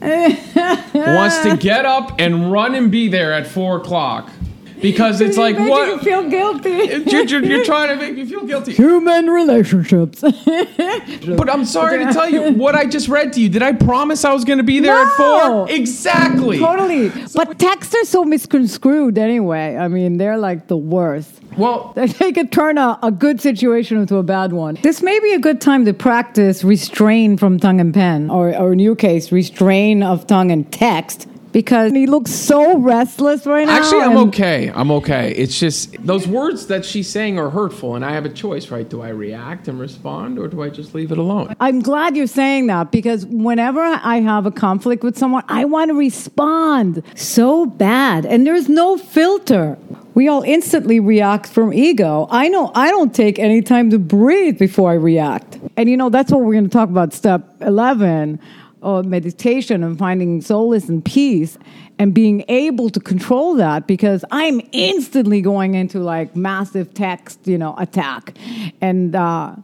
wants 0.94 1.42
to 1.42 1.56
get 1.58 1.84
up 1.84 2.18
and 2.18 2.50
run 2.50 2.74
and 2.74 2.90
be 2.90 3.08
there 3.08 3.32
at 3.32 3.46
four 3.46 3.76
o'clock 3.76 4.30
because 4.80 5.20
it's 5.20 5.36
like 5.36 5.56
Making 5.56 5.66
you 5.66 5.70
what 5.70 6.02
feel 6.04 6.28
guilty. 6.28 6.70
you're, 7.10 7.24
you're, 7.24 7.44
you're 7.44 7.64
trying 7.64 7.88
to 7.88 7.96
make 7.96 8.14
me 8.14 8.24
feel 8.24 8.44
guilty. 8.44 8.72
Human 8.72 9.26
relationships. 9.28 10.22
But 11.40 11.50
I'm 11.50 11.64
sorry 11.64 12.04
to 12.04 12.12
tell 12.12 12.28
you 12.28 12.52
what 12.52 12.74
I 12.74 12.84
just 12.86 13.08
read 13.08 13.32
to 13.34 13.40
you. 13.40 13.48
Did 13.48 13.62
I 13.62 13.72
promise 13.72 14.24
I 14.24 14.32
was 14.32 14.44
going 14.44 14.58
to 14.58 14.64
be 14.64 14.80
there 14.80 14.94
at 14.94 15.16
four? 15.16 15.70
Exactly. 15.70 16.58
totally. 16.58 17.10
But 17.34 17.58
texts 17.58 17.94
are 17.94 18.04
so 18.04 18.24
misconstrued 18.24 19.18
anyway. 19.18 19.76
I 19.76 19.88
mean, 19.88 20.16
they're 20.18 20.38
like 20.38 20.66
the 20.68 20.76
worst. 20.76 21.30
Well, 21.56 21.92
They 22.20 22.32
could 22.32 22.52
turn 22.52 22.78
a, 22.78 22.98
a 23.02 23.10
good 23.10 23.40
situation 23.40 23.98
into 23.98 24.16
a 24.16 24.22
bad 24.22 24.52
one. 24.52 24.78
This 24.82 25.02
may 25.02 25.18
be 25.20 25.32
a 25.34 25.38
good 25.38 25.60
time 25.60 25.84
to 25.84 25.92
practice 25.92 26.64
restrain 26.64 27.36
from 27.36 27.58
tongue 27.58 27.80
and 27.80 27.92
pen, 27.94 28.30
or, 28.30 28.56
or 28.56 28.72
in 28.72 28.78
your 28.78 28.96
case, 28.96 29.30
restrain 29.32 30.02
of 30.02 30.26
tongue 30.26 30.50
and 30.50 30.70
text, 30.72 31.26
because 31.52 31.92
he 31.92 32.06
looks 32.06 32.30
so 32.30 32.78
restless 32.78 33.46
right 33.46 33.66
now. 33.66 33.76
Actually, 33.76 34.02
I'm 34.02 34.16
okay. 34.28 34.70
I'm 34.74 34.90
okay. 34.92 35.32
It's 35.32 35.58
just 35.58 35.92
those 36.04 36.26
words 36.26 36.66
that 36.66 36.84
she's 36.84 37.08
saying 37.08 37.38
are 37.38 37.50
hurtful, 37.50 37.96
and 37.96 38.04
I 38.04 38.12
have 38.12 38.24
a 38.24 38.30
choice, 38.30 38.70
right? 38.70 38.88
Do 38.88 39.02
I 39.02 39.08
react 39.08 39.68
and 39.68 39.78
respond, 39.80 40.38
or 40.38 40.48
do 40.48 40.62
I 40.62 40.68
just 40.68 40.94
leave 40.94 41.12
it 41.12 41.18
alone? 41.18 41.54
I'm 41.60 41.80
glad 41.80 42.16
you're 42.16 42.26
saying 42.26 42.68
that 42.68 42.92
because 42.92 43.26
whenever 43.26 43.80
I 43.80 44.20
have 44.20 44.46
a 44.46 44.50
conflict 44.50 45.02
with 45.02 45.18
someone, 45.18 45.44
I 45.48 45.64
want 45.64 45.88
to 45.90 45.94
respond 45.94 47.02
so 47.14 47.66
bad. 47.66 48.26
And 48.26 48.46
there's 48.46 48.68
no 48.68 48.96
filter. 48.96 49.78
We 50.14 50.28
all 50.28 50.42
instantly 50.42 51.00
react 51.00 51.46
from 51.46 51.72
ego. 51.72 52.26
I 52.30 52.48
know 52.48 52.72
I 52.74 52.90
don't 52.90 53.14
take 53.14 53.38
any 53.38 53.62
time 53.62 53.90
to 53.90 53.98
breathe 53.98 54.58
before 54.58 54.90
I 54.90 54.94
react. 54.94 55.58
And 55.76 55.88
you 55.88 55.96
know, 55.96 56.10
that's 56.10 56.32
what 56.32 56.42
we're 56.42 56.52
going 56.52 56.64
to 56.64 56.70
talk 56.70 56.88
about 56.88 57.12
step 57.12 57.48
11. 57.60 58.40
Or 58.82 59.02
meditation 59.02 59.82
and 59.84 59.98
finding 59.98 60.40
solace 60.40 60.88
and 60.88 61.04
peace 61.04 61.58
and 61.98 62.14
being 62.14 62.44
able 62.48 62.88
to 62.90 63.00
control 63.00 63.54
that 63.54 63.86
because 63.86 64.24
I'm 64.30 64.60
instantly 64.72 65.42
going 65.42 65.74
into 65.74 65.98
like 66.00 66.34
massive 66.34 66.94
text, 66.94 67.46
you 67.46 67.58
know, 67.58 67.74
attack. 67.78 68.36
And 68.80 69.14
uh, 69.14 69.56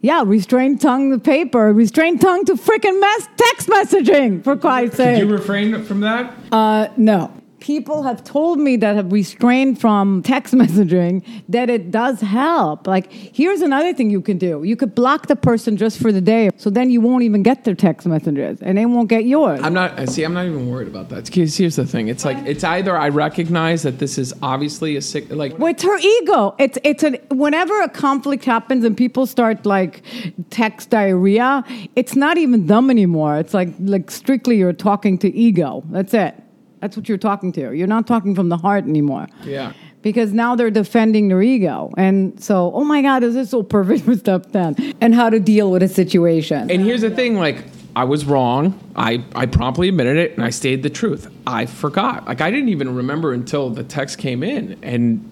yeah, 0.00 0.22
restrained 0.24 0.80
tongue 0.80 1.10
to 1.10 1.18
paper, 1.18 1.72
restrained 1.72 2.20
tongue 2.20 2.44
to 2.44 2.54
freaking 2.54 3.00
mess 3.00 3.28
text 3.36 3.68
messaging, 3.68 4.44
for 4.44 4.56
Christ's 4.56 4.98
Did 4.98 5.02
sake. 5.02 5.18
you 5.20 5.32
refrain 5.32 5.82
from 5.84 6.00
that? 6.00 6.34
Uh, 6.52 6.88
no. 6.96 7.32
People 7.64 8.02
have 8.02 8.22
told 8.24 8.58
me 8.58 8.76
that 8.76 8.94
have 8.94 9.10
restrained 9.10 9.80
from 9.80 10.22
text 10.22 10.52
messaging 10.62 11.24
that 11.48 11.70
it 11.70 11.90
does 11.90 12.20
help. 12.20 12.86
Like, 12.86 13.10
here's 13.10 13.62
another 13.62 13.94
thing 13.94 14.10
you 14.10 14.20
can 14.20 14.36
do. 14.36 14.64
You 14.64 14.76
could 14.76 14.94
block 14.94 15.28
the 15.28 15.36
person 15.36 15.78
just 15.78 15.98
for 15.98 16.12
the 16.12 16.20
day, 16.20 16.50
so 16.58 16.68
then 16.68 16.90
you 16.90 17.00
won't 17.00 17.22
even 17.22 17.42
get 17.42 17.64
their 17.64 17.74
text 17.74 18.06
messages, 18.06 18.60
and 18.60 18.76
they 18.76 18.84
won't 18.84 19.08
get 19.08 19.24
yours. 19.24 19.60
I'm 19.62 19.72
not. 19.72 19.98
I 19.98 20.04
See, 20.04 20.24
I'm 20.24 20.34
not 20.34 20.44
even 20.44 20.68
worried 20.68 20.88
about 20.88 21.08
that. 21.08 21.24
Because 21.24 21.56
Here's 21.56 21.76
the 21.76 21.86
thing. 21.86 22.08
It's 22.08 22.26
like 22.26 22.36
it's 22.44 22.64
either 22.64 22.98
I 22.98 23.08
recognize 23.08 23.82
that 23.84 23.98
this 23.98 24.18
is 24.18 24.34
obviously 24.42 24.96
a 24.96 25.00
sick. 25.00 25.30
Like 25.30 25.58
Well, 25.58 25.70
it's 25.70 25.84
her 25.84 25.96
ego. 25.96 26.54
It's 26.58 26.76
it's 26.84 27.02
a 27.02 27.12
whenever 27.30 27.80
a 27.80 27.88
conflict 27.88 28.44
happens 28.44 28.84
and 28.84 28.94
people 28.94 29.24
start 29.24 29.64
like 29.64 30.02
text 30.50 30.90
diarrhea, 30.90 31.64
it's 31.96 32.14
not 32.14 32.36
even 32.36 32.66
them 32.66 32.90
anymore. 32.90 33.38
It's 33.38 33.54
like 33.54 33.70
like 33.78 34.10
strictly 34.10 34.58
you're 34.58 34.74
talking 34.74 35.16
to 35.20 35.34
ego. 35.34 35.82
That's 35.88 36.12
it. 36.12 36.43
That's 36.84 36.98
what 36.98 37.08
you're 37.08 37.16
talking 37.16 37.50
to. 37.52 37.74
You're 37.74 37.86
not 37.86 38.06
talking 38.06 38.34
from 38.34 38.50
the 38.50 38.58
heart 38.58 38.84
anymore. 38.84 39.26
Yeah. 39.42 39.72
Because 40.02 40.34
now 40.34 40.54
they're 40.54 40.70
defending 40.70 41.28
their 41.28 41.40
ego. 41.40 41.90
And 41.96 42.38
so, 42.38 42.70
oh 42.74 42.84
my 42.84 43.00
God, 43.00 43.24
is 43.24 43.32
this 43.32 43.48
so 43.48 43.62
perfect 43.62 44.04
for 44.04 44.14
step 44.14 44.52
10? 44.52 44.92
And 45.00 45.14
how 45.14 45.30
to 45.30 45.40
deal 45.40 45.70
with 45.70 45.82
a 45.82 45.88
situation. 45.88 46.70
And 46.70 46.82
here's 46.82 47.00
the 47.00 47.08
thing, 47.08 47.36
like 47.36 47.64
I 47.96 48.04
was 48.04 48.26
wrong. 48.26 48.78
I, 48.96 49.24
I 49.34 49.46
promptly 49.46 49.88
admitted 49.88 50.18
it 50.18 50.34
and 50.34 50.44
I 50.44 50.50
stated 50.50 50.82
the 50.82 50.90
truth. 50.90 51.34
I 51.46 51.64
forgot. 51.64 52.26
Like 52.26 52.42
I 52.42 52.50
didn't 52.50 52.68
even 52.68 52.94
remember 52.94 53.32
until 53.32 53.70
the 53.70 53.82
text 53.82 54.18
came 54.18 54.42
in 54.42 54.78
and 54.82 55.26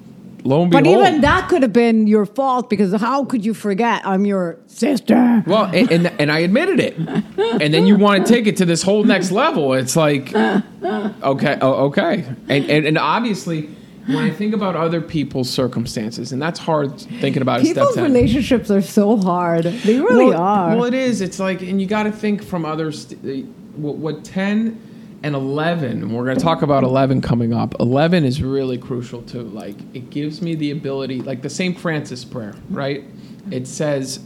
lo 0.45 0.63
and 0.63 0.71
but 0.71 0.85
behold. 0.85 1.07
even 1.07 1.21
that 1.21 1.49
could 1.49 1.63
have 1.63 1.73
been 1.73 2.07
your 2.07 2.27
fault 2.27 2.69
because 2.69 2.95
how 3.01 3.25
could 3.25 3.45
you 3.45 3.55
forget 3.55 4.07
I'm 4.07 4.25
your 4.25 4.59
sister? 4.67 5.43
well, 5.47 5.65
and, 5.67 5.91
and 5.91 6.07
and 6.19 6.33
I 6.33 6.41
admitted 6.41 6.81
it, 6.81 6.97
and 6.97 7.73
then 7.75 7.87
you 7.87 7.97
want 7.97 8.27
to 8.27 8.33
take 8.33 8.47
it 8.47 8.57
to 8.59 8.65
this 8.65 8.83
whole 8.83 9.05
next 9.05 9.31
level. 9.31 9.75
It's 9.75 9.97
like, 9.97 10.35
okay, 10.35 11.59
oh, 11.61 11.87
okay, 11.87 12.25
and, 12.49 12.71
and 12.71 12.87
and 12.87 12.99
obviously, 12.99 13.69
when 14.07 14.19
I 14.19 14.31
think 14.31 14.55
about 14.55 14.77
other 14.77 15.01
people's 15.01 15.51
circumstances, 15.51 16.33
and 16.33 16.41
that's 16.41 16.59
hard 16.59 16.99
thinking 16.99 17.43
about 17.43 17.61
step 17.61 17.75
People's 17.75 17.99
relationships 17.99 18.71
are 18.71 18.83
so 18.83 19.17
hard. 19.17 19.65
They 19.65 20.01
really 20.01 20.27
well, 20.27 20.43
are. 20.43 20.77
Well, 20.77 20.85
it 20.85 20.95
is. 20.95 21.21
It's 21.21 21.39
like, 21.39 21.63
and 21.63 21.81
you 21.81 21.87
got 21.87 22.05
to 22.05 22.13
think 22.13 22.43
from 22.43 22.65
others. 22.65 23.07
St- 23.07 23.47
what, 23.77 23.97
what 23.97 24.25
ten 24.25 24.81
and 25.23 25.35
eleven. 25.35 26.02
and 26.02 26.14
We're 26.14 26.25
going 26.25 26.37
to 26.37 26.43
talk 26.43 26.62
about 26.62 26.85
eleven 26.85 27.21
coming 27.21 27.52
up. 27.52 27.75
Eleven 27.81 28.25
is 28.25 28.43
really 28.43 28.79
crucial 28.79 29.23
too. 29.23 29.43
Like, 29.43 29.76
it 29.95 30.11
gives 30.11 30.43
me 30.43 30.55
the 30.55 30.71
ability, 30.71 31.21
like 31.21 31.43
the 31.43 31.50
Saint 31.50 31.79
Francis 31.79 32.25
prayer, 32.25 32.55
right? 32.71 33.05
It 33.50 33.67
says. 33.67 34.21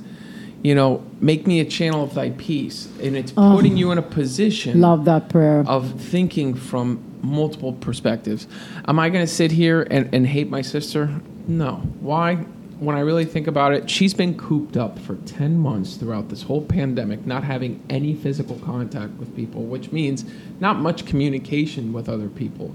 You 0.63 0.75
know, 0.75 1.05
make 1.21 1.47
me 1.47 1.61
a 1.61 1.65
channel 1.65 2.03
of 2.03 2.15
thy 2.15 2.31
peace. 2.31 2.89
And 3.01 3.17
it's 3.17 3.33
oh. 3.37 3.55
putting 3.55 3.77
you 3.77 3.93
in 3.93 3.99
a 3.99 4.03
position 4.03 4.81
Love 4.81 5.05
that 5.05 5.29
prayer. 5.29 5.63
of 5.65 6.01
thinking 6.01 6.55
from 6.55 7.05
multiple 7.23 7.75
perspectives. 7.75 8.49
Am 8.89 8.99
I 8.99 9.09
going 9.11 9.25
to 9.25 9.33
sit 9.33 9.53
here 9.53 9.87
and, 9.89 10.13
and 10.13 10.27
hate 10.27 10.51
my 10.51 10.63
sister? 10.63 11.21
No. 11.47 11.77
Why? 12.01 12.47
When 12.79 12.95
I 12.95 13.01
really 13.01 13.25
think 13.25 13.47
about 13.47 13.73
it, 13.73 13.89
she's 13.89 14.13
been 14.13 14.37
cooped 14.37 14.77
up 14.77 14.99
for 14.99 15.17
10 15.17 15.59
months 15.59 15.97
throughout 15.97 16.29
this 16.29 16.43
whole 16.43 16.61
pandemic, 16.63 17.27
not 17.27 17.43
having 17.43 17.83
any 17.89 18.15
physical 18.15 18.57
contact 18.57 19.13
with 19.15 19.35
people, 19.35 19.63
which 19.63 19.93
means 19.93 20.25
not 20.61 20.77
much 20.77 21.07
communication 21.07 21.95
with 21.95 22.09
other 22.09 22.29
people. 22.29 22.69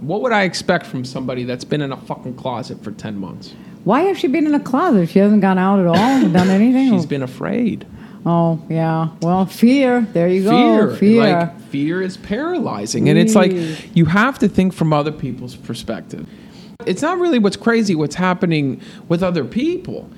What 0.00 0.22
would 0.22 0.30
I 0.30 0.42
expect 0.44 0.86
from 0.86 1.04
somebody 1.04 1.42
that's 1.42 1.64
been 1.64 1.80
in 1.80 1.90
a 1.90 1.96
fucking 1.96 2.36
closet 2.36 2.84
for 2.84 2.92
10 2.92 3.18
months? 3.18 3.54
Why 3.82 4.02
has 4.02 4.18
she 4.18 4.28
been 4.28 4.46
in 4.46 4.54
a 4.54 4.60
closet? 4.60 5.08
She 5.08 5.18
hasn't 5.18 5.40
gone 5.42 5.58
out 5.58 5.80
at 5.80 5.86
all, 5.86 5.96
done 6.30 6.50
anything? 6.50 6.92
She's 6.92 7.06
been 7.06 7.22
afraid. 7.22 7.84
oh, 8.24 8.62
yeah. 8.68 9.08
Well, 9.22 9.44
fear. 9.46 10.02
There 10.12 10.28
you 10.28 10.42
fear. 10.48 10.86
go. 10.86 10.96
Fear. 10.96 11.20
Like 11.22 11.60
fear 11.62 12.00
is 12.00 12.16
paralyzing. 12.16 13.08
And 13.08 13.18
it's 13.18 13.34
like 13.34 13.52
you 13.96 14.04
have 14.04 14.38
to 14.38 14.48
think 14.48 14.72
from 14.72 14.92
other 14.92 15.12
people's 15.12 15.56
perspective. 15.56 16.28
It's 16.88 17.02
not 17.02 17.18
really 17.18 17.38
what's 17.38 17.56
crazy 17.56 17.94
what's 17.94 18.14
happening 18.14 18.80
with 19.08 19.22
other 19.22 19.44
people. 19.44 20.08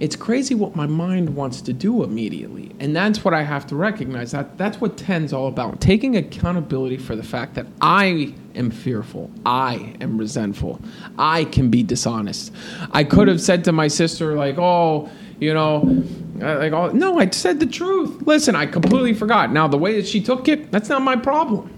It's 0.00 0.14
crazy 0.14 0.54
what 0.54 0.76
my 0.76 0.86
mind 0.86 1.34
wants 1.34 1.60
to 1.62 1.72
do 1.72 2.04
immediately. 2.04 2.70
And 2.78 2.94
that's 2.94 3.24
what 3.24 3.34
I 3.34 3.42
have 3.42 3.66
to 3.68 3.76
recognize. 3.76 4.30
That 4.30 4.56
that's 4.56 4.80
what 4.80 4.96
10's 4.96 5.32
all 5.32 5.48
about. 5.48 5.80
Taking 5.80 6.16
accountability 6.16 6.98
for 6.98 7.16
the 7.16 7.22
fact 7.22 7.54
that 7.54 7.66
I 7.80 8.34
am 8.54 8.70
fearful. 8.70 9.30
I 9.44 9.96
am 10.00 10.16
resentful. 10.18 10.80
I 11.18 11.44
can 11.44 11.68
be 11.68 11.82
dishonest. 11.82 12.52
I 12.92 13.02
could 13.04 13.26
have 13.28 13.40
said 13.40 13.64
to 13.64 13.72
my 13.72 13.88
sister 13.88 14.34
like, 14.34 14.56
"Oh, 14.58 15.10
you 15.40 15.52
know, 15.52 16.04
uh, 16.40 16.58
like 16.58 16.72
oh, 16.72 16.88
no, 16.90 17.18
I 17.18 17.30
said 17.30 17.58
the 17.58 17.66
truth. 17.66 18.22
Listen, 18.26 18.54
I 18.54 18.66
completely 18.66 19.14
forgot. 19.14 19.52
Now 19.52 19.66
the 19.66 19.78
way 19.78 19.94
that 19.96 20.06
she 20.06 20.20
took 20.20 20.48
it, 20.48 20.70
that's 20.70 20.88
not 20.88 21.02
my 21.02 21.16
problem. 21.16 21.70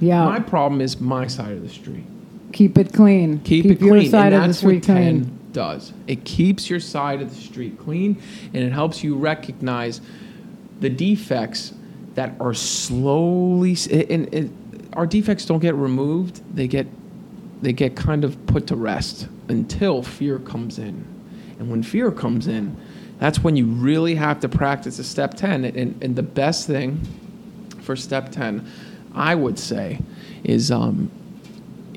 yeah. 0.00 0.24
My 0.24 0.40
problem 0.40 0.80
is 0.80 1.00
my 1.00 1.26
side 1.26 1.52
of 1.52 1.62
the 1.62 1.68
street. 1.68 2.04
Keep 2.52 2.78
it 2.78 2.92
clean. 2.92 3.40
Keep, 3.40 3.66
it 3.66 3.80
your 3.80 3.96
clean, 3.96 4.10
side 4.10 4.32
and 4.32 4.42
of 4.42 4.48
the 4.48 4.54
street 4.54 4.76
what 4.88 4.94
10 4.94 5.24
clean. 5.24 5.38
does. 5.52 5.92
It 6.06 6.24
keeps 6.24 6.70
your 6.70 6.80
side 6.80 7.20
of 7.20 7.28
the 7.30 7.40
street 7.40 7.78
clean, 7.78 8.20
and 8.54 8.64
it 8.64 8.72
helps 8.72 9.04
you 9.04 9.16
recognize 9.16 10.00
the 10.80 10.88
defects 10.88 11.74
that 12.14 12.34
are 12.40 12.54
slowly. 12.54 13.76
And, 13.90 14.32
and 14.32 14.88
our 14.94 15.06
defects 15.06 15.44
don't 15.44 15.60
get 15.60 15.74
removed; 15.74 16.42
they 16.54 16.66
get 16.68 16.86
they 17.60 17.72
get 17.72 17.96
kind 17.96 18.24
of 18.24 18.46
put 18.46 18.66
to 18.68 18.76
rest 18.76 19.28
until 19.48 20.02
fear 20.02 20.38
comes 20.38 20.78
in, 20.78 21.04
and 21.58 21.70
when 21.70 21.82
fear 21.82 22.10
comes 22.10 22.46
in, 22.46 22.76
that's 23.18 23.40
when 23.40 23.56
you 23.56 23.66
really 23.66 24.14
have 24.14 24.40
to 24.40 24.48
practice 24.48 24.98
a 24.98 25.04
step 25.04 25.34
ten. 25.34 25.64
And, 25.64 26.02
and 26.02 26.16
the 26.16 26.22
best 26.22 26.66
thing 26.66 27.00
for 27.82 27.94
step 27.94 28.30
ten, 28.30 28.66
I 29.14 29.34
would 29.34 29.58
say, 29.58 30.00
is 30.44 30.70
um, 30.70 31.10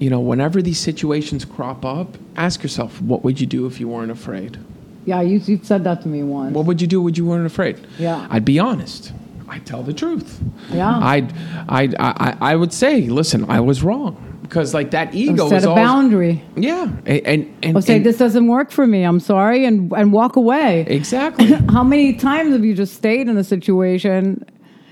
you 0.01 0.09
know, 0.09 0.19
whenever 0.19 0.63
these 0.63 0.79
situations 0.79 1.45
crop 1.45 1.85
up, 1.85 2.17
ask 2.35 2.63
yourself, 2.63 2.99
what 3.03 3.23
would 3.23 3.39
you 3.39 3.45
do 3.45 3.67
if 3.67 3.79
you 3.79 3.87
weren't 3.87 4.09
afraid? 4.09 4.57
Yeah, 5.05 5.21
you, 5.21 5.37
you've 5.45 5.63
said 5.65 5.83
that 5.83 6.01
to 6.01 6.07
me 6.07 6.23
once. 6.23 6.55
What 6.55 6.65
would 6.65 6.81
you 6.81 6.87
do 6.87 7.01
when 7.03 7.13
you 7.13 7.23
weren't 7.25 7.45
afraid? 7.45 7.77
Yeah. 7.99 8.27
I'd 8.31 8.43
be 8.43 8.57
honest. 8.57 9.13
I'd 9.47 9.63
tell 9.65 9.83
the 9.83 9.93
truth. 9.93 10.39
Yeah. 10.71 10.97
I'd, 10.99 11.31
I'd, 11.69 11.95
I, 11.99 12.35
I 12.41 12.55
would 12.55 12.73
say, 12.73 13.01
listen, 13.09 13.45
I 13.47 13.59
was 13.59 13.83
wrong. 13.83 14.39
Because 14.41 14.73
like 14.73 14.89
that 14.91 15.13
ego 15.13 15.47
set 15.49 15.59
is 15.59 15.65
a 15.65 15.69
always, 15.69 15.85
boundary. 15.85 16.43
yeah, 16.57 16.83
and 17.05 17.25
and, 17.25 17.53
and, 17.63 17.83
say 17.83 17.97
and- 17.97 18.05
this 18.05 18.17
doesn't 18.17 18.47
work 18.47 18.69
for 18.71 18.85
me. 18.85 19.03
I'm 19.03 19.21
sorry, 19.21 19.63
and 19.63 19.93
and 19.93 20.11
walk 20.11 20.35
away. 20.35 20.81
exactly. 20.89 21.45
How 21.69 21.85
many 21.85 22.11
times 22.15 22.51
have 22.51 22.65
you 22.65 22.73
just 22.73 22.93
stayed 22.95 23.29
in 23.29 23.37
a 23.37 23.45
situation 23.45 24.43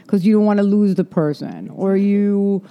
because 0.03 0.25
you 0.25 0.35
don't 0.35 0.45
want 0.45 0.59
to 0.59 0.63
lose 0.63 0.95
the 0.95 1.03
person, 1.03 1.69
or 1.75 1.97
you, 1.97 2.63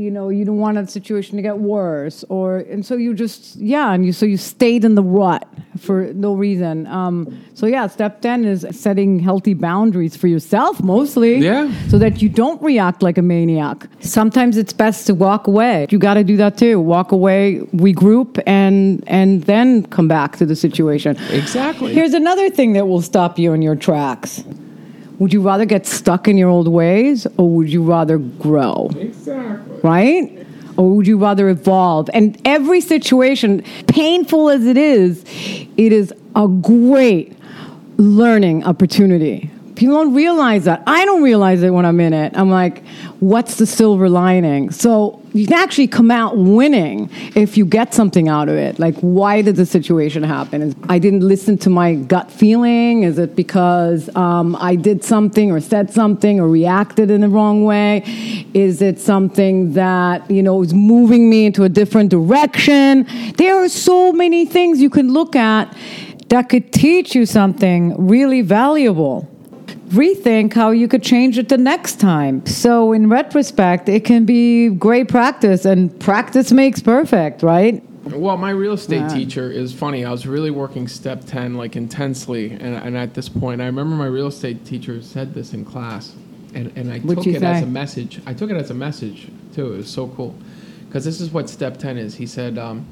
you 0.00 0.10
know, 0.10 0.28
you 0.30 0.44
don't 0.44 0.58
want 0.58 0.74
that 0.76 0.90
situation 0.90 1.36
to 1.36 1.42
get 1.42 1.58
worse, 1.58 2.24
or 2.28 2.58
and 2.72 2.84
so 2.84 2.96
you 2.96 3.14
just 3.14 3.56
yeah, 3.56 3.92
and 3.92 4.04
you 4.06 4.12
so 4.12 4.24
you 4.26 4.36
stayed 4.36 4.84
in 4.84 4.94
the 4.94 5.02
rut 5.02 5.46
for 5.78 6.12
no 6.14 6.34
reason. 6.34 6.86
Um, 6.86 7.38
so 7.54 7.66
yeah, 7.66 7.86
step 7.86 8.20
ten 8.20 8.44
is 8.44 8.66
setting 8.72 9.18
healthy 9.20 9.54
boundaries 9.54 10.16
for 10.16 10.26
yourself 10.28 10.82
mostly, 10.82 11.36
Yeah. 11.38 11.70
so 11.88 11.98
that 11.98 12.22
you 12.22 12.28
don't 12.28 12.60
react 12.62 13.02
like 13.02 13.18
a 13.18 13.22
maniac. 13.22 13.86
Sometimes 14.00 14.56
it's 14.56 14.72
best 14.72 15.06
to 15.08 15.14
walk 15.14 15.46
away. 15.46 15.86
You 15.90 15.98
got 15.98 16.14
to 16.14 16.24
do 16.24 16.36
that 16.38 16.56
too. 16.56 16.80
Walk 16.80 17.12
away, 17.12 17.60
regroup, 17.74 18.42
and 18.46 19.04
and 19.06 19.44
then 19.44 19.84
come 19.86 20.08
back 20.08 20.36
to 20.38 20.46
the 20.46 20.56
situation. 20.56 21.16
Exactly. 21.30 21.92
Here's 21.94 22.14
another 22.14 22.48
thing 22.50 22.72
that 22.72 22.86
will 22.86 23.02
stop 23.02 23.38
you 23.38 23.52
in 23.52 23.62
your 23.62 23.76
tracks. 23.76 24.42
Would 25.20 25.34
you 25.34 25.42
rather 25.42 25.66
get 25.66 25.86
stuck 25.86 26.28
in 26.28 26.38
your 26.38 26.48
old 26.48 26.66
ways 26.66 27.26
or 27.36 27.48
would 27.50 27.70
you 27.70 27.82
rather 27.82 28.16
grow? 28.16 28.90
exactly. 28.96 29.78
Right? 29.82 30.46
Or 30.78 30.96
would 30.96 31.06
you 31.06 31.18
rather 31.18 31.50
evolve? 31.50 32.08
And 32.14 32.40
every 32.46 32.80
situation, 32.80 33.62
painful 33.86 34.48
as 34.48 34.64
it 34.64 34.78
is, 34.78 35.22
it 35.76 35.92
is 35.92 36.14
a 36.34 36.48
great 36.48 37.36
learning 37.98 38.64
opportunity. 38.64 39.50
People 39.74 39.96
don't 39.96 40.14
realize 40.14 40.64
that. 40.64 40.82
I 40.86 41.04
don't 41.04 41.22
realize 41.22 41.62
it 41.62 41.70
when 41.70 41.84
I'm 41.84 42.00
in 42.00 42.14
it. 42.14 42.32
I'm 42.34 42.50
like, 42.50 42.82
what's 43.18 43.56
the 43.56 43.66
silver 43.66 44.08
lining? 44.08 44.70
So 44.70 45.19
you 45.32 45.46
can 45.46 45.58
actually 45.58 45.86
come 45.86 46.10
out 46.10 46.36
winning 46.36 47.08
if 47.34 47.56
you 47.56 47.64
get 47.64 47.94
something 47.94 48.28
out 48.28 48.48
of 48.48 48.56
it. 48.56 48.78
Like, 48.78 48.96
why 49.00 49.42
did 49.42 49.56
the 49.56 49.66
situation 49.66 50.22
happen? 50.22 50.62
Is- 50.62 50.74
I 50.88 50.98
didn't 50.98 51.20
listen 51.20 51.56
to 51.58 51.70
my 51.70 51.94
gut 51.94 52.30
feeling. 52.30 53.04
Is 53.04 53.18
it 53.18 53.36
because 53.36 54.14
um, 54.16 54.56
I 54.56 54.76
did 54.76 55.04
something 55.04 55.50
or 55.50 55.60
said 55.60 55.92
something 55.92 56.40
or 56.40 56.48
reacted 56.48 57.10
in 57.10 57.20
the 57.20 57.28
wrong 57.28 57.64
way? 57.64 58.02
Is 58.54 58.82
it 58.82 58.98
something 58.98 59.74
that, 59.74 60.28
you 60.30 60.42
know, 60.42 60.62
is 60.62 60.74
moving 60.74 61.30
me 61.30 61.46
into 61.46 61.64
a 61.64 61.68
different 61.68 62.10
direction? 62.10 63.06
There 63.36 63.56
are 63.62 63.68
so 63.68 64.12
many 64.12 64.46
things 64.46 64.80
you 64.80 64.90
can 64.90 65.12
look 65.12 65.36
at 65.36 65.76
that 66.28 66.48
could 66.48 66.72
teach 66.72 67.14
you 67.14 67.26
something 67.26 68.06
really 68.08 68.42
valuable. 68.42 69.28
Rethink 69.90 70.54
how 70.54 70.70
you 70.70 70.88
could 70.88 71.02
change 71.02 71.38
it 71.38 71.48
the 71.48 71.58
next 71.58 72.00
time. 72.00 72.44
So, 72.46 72.92
in 72.92 73.08
retrospect, 73.08 73.88
it 73.88 74.04
can 74.04 74.24
be 74.24 74.68
great 74.70 75.08
practice, 75.08 75.64
and 75.64 75.98
practice 76.00 76.52
makes 76.52 76.80
perfect, 76.80 77.42
right? 77.42 77.82
Well, 78.04 78.36
my 78.38 78.50
real 78.50 78.72
estate 78.72 79.10
teacher 79.10 79.50
is 79.50 79.74
funny. 79.74 80.04
I 80.04 80.10
was 80.10 80.26
really 80.26 80.50
working 80.50 80.88
step 80.88 81.24
10 81.26 81.54
like 81.54 81.76
intensely. 81.76 82.50
And, 82.50 82.74
and 82.74 82.96
at 82.96 83.12
this 83.12 83.28
point, 83.28 83.60
I 83.60 83.66
remember 83.66 83.94
my 83.94 84.06
real 84.06 84.28
estate 84.28 84.64
teacher 84.64 85.02
said 85.02 85.34
this 85.34 85.52
in 85.52 85.66
class. 85.66 86.14
And, 86.54 86.72
and 86.76 86.90
I 86.90 86.98
What'd 87.00 87.22
took 87.22 87.34
it 87.34 87.42
as 87.42 87.62
a 87.62 87.66
message. 87.66 88.20
I 88.26 88.32
took 88.32 88.50
it 88.50 88.56
as 88.56 88.70
a 88.70 88.74
message, 88.74 89.28
too. 89.54 89.74
It 89.74 89.76
was 89.76 89.90
so 89.90 90.08
cool. 90.08 90.34
Because 90.88 91.04
this 91.04 91.20
is 91.20 91.30
what 91.30 91.48
step 91.50 91.76
10 91.76 91.98
is. 91.98 92.14
He 92.14 92.26
said, 92.26 92.58
um, 92.58 92.86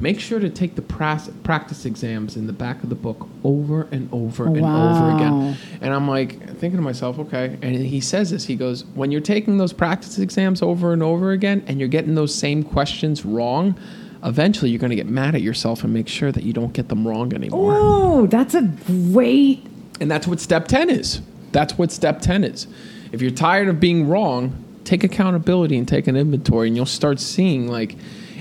make 0.00 0.18
sure 0.18 0.40
to 0.40 0.48
take 0.48 0.74
the 0.74 0.82
practice 0.82 1.84
exams 1.84 2.36
in 2.36 2.46
the 2.46 2.52
back 2.52 2.82
of 2.82 2.88
the 2.88 2.94
book 2.94 3.28
over 3.44 3.82
and 3.92 4.08
over 4.12 4.46
and 4.46 4.56
over 4.58 5.16
again. 5.16 5.56
And 5.80 5.94
I'm 5.94 6.08
like 6.08 6.40
thinking 6.56 6.76
to 6.76 6.82
myself, 6.82 7.18
okay. 7.18 7.58
And 7.62 7.76
he 7.76 8.00
says 8.00 8.30
this. 8.30 8.46
He 8.46 8.56
goes, 8.56 8.84
when 8.94 9.10
you're 9.12 9.20
taking 9.20 9.58
those 9.58 9.72
practice 9.72 10.18
exams 10.18 10.62
over 10.62 10.92
and 10.92 11.02
over 11.02 11.32
again 11.32 11.62
and 11.66 11.78
you're 11.78 11.88
getting 11.88 12.14
those 12.14 12.34
same 12.34 12.62
questions 12.62 13.24
wrong, 13.24 13.78
eventually 14.24 14.70
you're 14.70 14.80
going 14.80 14.90
to 14.90 14.96
get 14.96 15.06
mad 15.06 15.34
at 15.34 15.42
yourself 15.42 15.84
and 15.84 15.92
make 15.92 16.08
sure 16.08 16.32
that 16.32 16.42
you 16.42 16.52
don't 16.52 16.72
get 16.72 16.88
them 16.88 17.06
wrong 17.06 17.32
anymore. 17.34 17.76
Oh, 17.76 18.26
that's 18.26 18.54
a 18.54 18.62
great. 18.62 19.66
And 20.00 20.10
that's 20.10 20.26
what 20.26 20.40
step 20.40 20.66
10 20.66 20.88
is. 20.90 21.20
That's 21.52 21.76
what 21.76 21.92
step 21.92 22.20
10 22.20 22.44
is. 22.44 22.66
If 23.12 23.20
you're 23.20 23.30
tired 23.30 23.68
of 23.68 23.80
being 23.80 24.08
wrong, 24.08 24.64
take 24.84 25.04
accountability 25.04 25.76
and 25.76 25.86
take 25.86 26.06
an 26.06 26.16
inventory, 26.16 26.68
and 26.68 26.76
you'll 26.76 26.86
start 26.86 27.20
seeing 27.20 27.68
like 27.68 27.96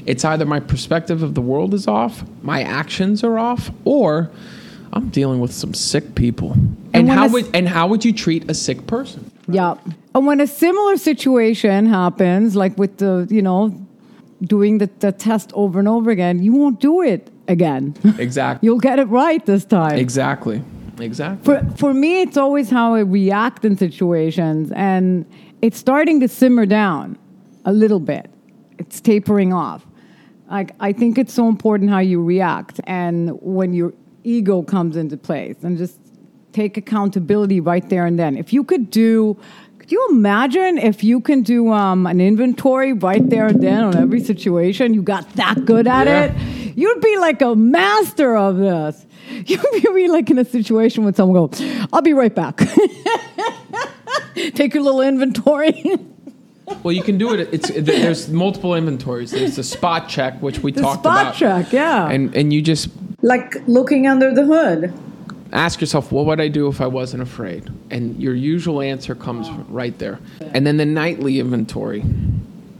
it's 0.09 0.25
either 0.25 0.45
my 0.45 0.59
perspective 0.59 1.21
of 1.23 1.35
the 1.35 1.41
world 1.41 1.73
is 1.73 1.87
off, 1.87 2.23
my 2.41 2.63
actions 2.63 3.23
are 3.23 3.37
off, 3.37 3.69
or 3.85 4.29
I'm 4.91 5.09
dealing 5.09 5.39
with 5.39 5.53
some 5.53 5.73
sick 5.73 6.15
people. 6.15 6.53
And, 6.93 7.07
when 7.07 7.17
how 7.17 7.25
it's- 7.25 7.31
would 7.33 7.55
and 7.55 7.69
how 7.69 7.87
would 7.87 8.03
you 8.03 8.11
treat 8.11 8.49
a 8.49 8.53
sick 8.53 8.87
person? 8.87 9.29
Yeah. 9.47 9.75
And 10.15 10.25
when 10.25 10.41
a 10.41 10.47
similar 10.47 10.97
situation 10.97 11.85
happens, 11.85 12.55
like 12.55 12.77
with 12.77 12.97
the, 12.97 13.27
you 13.29 13.41
know, 13.41 13.59
doing 14.41 14.79
the, 14.79 14.89
the 14.99 15.11
test 15.11 15.51
over 15.53 15.77
and 15.79 15.87
over 15.87 16.09
again, 16.09 16.41
you 16.41 16.53
won't 16.53 16.79
do 16.79 17.01
it 17.01 17.29
again. 17.47 17.93
Exactly. 18.17 18.65
You'll 18.65 18.79
get 18.79 18.97
it 18.99 19.07
right 19.09 19.45
this 19.45 19.63
time. 19.65 19.97
exactly. 19.97 20.61
Exactly. 20.99 21.45
For, 21.45 21.65
for 21.77 21.93
me, 21.93 22.21
it's 22.21 22.35
always 22.35 22.69
how 22.69 22.93
I 22.95 22.99
react 23.01 23.63
in 23.63 23.77
situations, 23.77 24.71
and 24.75 25.25
it's 25.61 25.77
starting 25.77 26.19
to 26.19 26.27
simmer 26.27 26.65
down 26.65 27.17
a 27.63 27.71
little 27.71 27.99
bit. 28.01 28.29
It's 28.79 28.99
tapering 28.99 29.53
off. 29.53 29.85
Like 30.49 30.71
I 30.79 30.91
think 30.93 31.17
it's 31.17 31.33
so 31.33 31.47
important 31.47 31.89
how 31.91 31.99
you 31.99 32.23
react, 32.23 32.79
and 32.85 33.31
when 33.41 33.73
your 33.73 33.93
ego 34.23 34.61
comes 34.63 34.95
into 34.95 35.15
place, 35.17 35.57
and 35.63 35.77
just 35.77 35.99
take 36.51 36.77
accountability 36.77 37.59
right 37.59 37.87
there 37.89 38.05
and 38.05 38.17
then. 38.17 38.35
If 38.35 38.51
you 38.51 38.63
could 38.63 38.89
do, 38.89 39.37
could 39.77 39.91
you 39.91 40.07
imagine 40.09 40.79
if 40.79 41.03
you 41.03 41.21
can 41.21 41.43
do 41.43 41.71
um, 41.71 42.07
an 42.07 42.19
inventory 42.19 42.91
right 42.93 43.27
there 43.29 43.45
and 43.47 43.61
then 43.61 43.83
on 43.83 43.95
every 43.95 44.19
situation? 44.19 44.95
You 44.95 45.03
got 45.03 45.31
that 45.33 45.65
good 45.65 45.87
at 45.87 46.07
Yeah. 46.07 46.23
it. 46.25 46.77
You'd 46.77 47.01
be 47.01 47.17
like 47.17 47.41
a 47.43 47.55
master 47.55 48.35
of 48.35 48.57
this. 48.57 49.05
You'd 49.45 49.93
be 49.93 50.07
like 50.07 50.31
in 50.31 50.39
a 50.39 50.45
situation 50.45 51.03
when 51.03 51.13
someone 51.13 51.47
goes, 51.47 51.61
I'll 51.93 52.01
be 52.01 52.13
right 52.13 52.33
back. 52.33 52.57
Take 54.55 54.73
your 54.73 54.83
little 54.83 55.01
inventory. 55.01 55.83
Well, 56.83 56.91
you 56.91 57.03
can 57.03 57.17
do 57.17 57.33
it. 57.33 57.49
It's 57.51 57.69
there's 57.75 58.29
multiple 58.29 58.75
inventories. 58.75 59.31
There's 59.31 59.55
the 59.55 59.63
spot 59.63 60.07
check, 60.07 60.41
which 60.41 60.59
we 60.59 60.71
the 60.71 60.81
talked 60.81 61.01
spot 61.01 61.21
about, 61.21 61.35
check, 61.35 61.73
yeah. 61.73 62.09
and 62.09 62.33
and 62.35 62.53
you 62.53 62.61
just 62.61 62.89
like 63.21 63.55
looking 63.67 64.07
under 64.07 64.33
the 64.33 64.45
hood. 64.45 64.93
ask 65.51 65.81
yourself, 65.81 66.11
what 66.11 66.25
would 66.25 66.39
I 66.39 66.47
do 66.47 66.67
if 66.67 66.79
I 66.79 66.87
wasn't 66.87 67.23
afraid? 67.23 67.69
And 67.89 68.21
your 68.21 68.35
usual 68.35 68.81
answer 68.81 69.15
comes 69.15 69.49
right 69.69 69.97
there. 69.97 70.19
And 70.53 70.65
then 70.65 70.77
the 70.77 70.85
nightly 70.85 71.39
inventory 71.39 72.03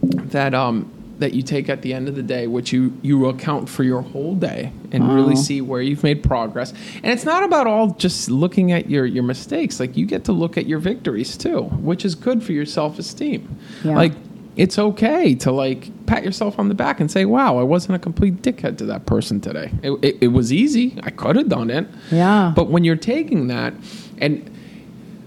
that 0.02 0.54
um 0.54 0.90
that 1.20 1.34
you 1.34 1.42
take 1.42 1.68
at 1.68 1.82
the 1.82 1.94
end 1.94 2.08
of 2.08 2.16
the 2.16 2.22
day, 2.22 2.46
which 2.46 2.72
you 2.72 2.98
you 3.02 3.26
account 3.26 3.68
for 3.68 3.84
your 3.84 4.00
whole 4.00 4.34
day 4.34 4.72
and 4.90 5.08
really 5.08 5.34
uh-huh. 5.34 5.42
see 5.42 5.60
where 5.60 5.80
you've 5.80 6.02
made 6.02 6.22
progress. 6.22 6.72
And 7.02 7.12
it's 7.12 7.24
not 7.24 7.44
about 7.44 7.66
all 7.66 7.92
just 7.92 8.30
looking 8.30 8.72
at 8.72 8.90
your 8.90 9.06
your 9.06 9.22
mistakes. 9.22 9.78
Like 9.78 9.96
you 9.96 10.06
get 10.06 10.24
to 10.24 10.32
look 10.32 10.56
at 10.56 10.66
your 10.66 10.78
victories 10.78 11.36
too, 11.36 11.62
which 11.62 12.04
is 12.04 12.14
good 12.14 12.42
for 12.42 12.52
your 12.52 12.66
self 12.66 12.98
esteem. 12.98 13.58
Yeah. 13.84 13.94
Like 13.94 14.12
it's 14.56 14.78
okay 14.78 15.34
to 15.36 15.52
like 15.52 16.06
pat 16.06 16.24
yourself 16.24 16.58
on 16.58 16.68
the 16.68 16.74
back 16.74 17.00
and 17.00 17.10
say, 17.10 17.24
"Wow, 17.24 17.58
I 17.58 17.62
wasn't 17.62 17.94
a 17.94 17.98
complete 17.98 18.42
dickhead 18.42 18.78
to 18.78 18.86
that 18.86 19.06
person 19.06 19.40
today. 19.40 19.70
It, 19.82 19.92
it, 20.02 20.18
it 20.22 20.28
was 20.28 20.52
easy. 20.52 20.98
I 21.02 21.10
could 21.10 21.36
have 21.36 21.48
done 21.48 21.70
it." 21.70 21.86
Yeah. 22.10 22.52
But 22.56 22.68
when 22.68 22.82
you're 22.82 22.96
taking 22.96 23.46
that, 23.46 23.74
and 24.18 24.49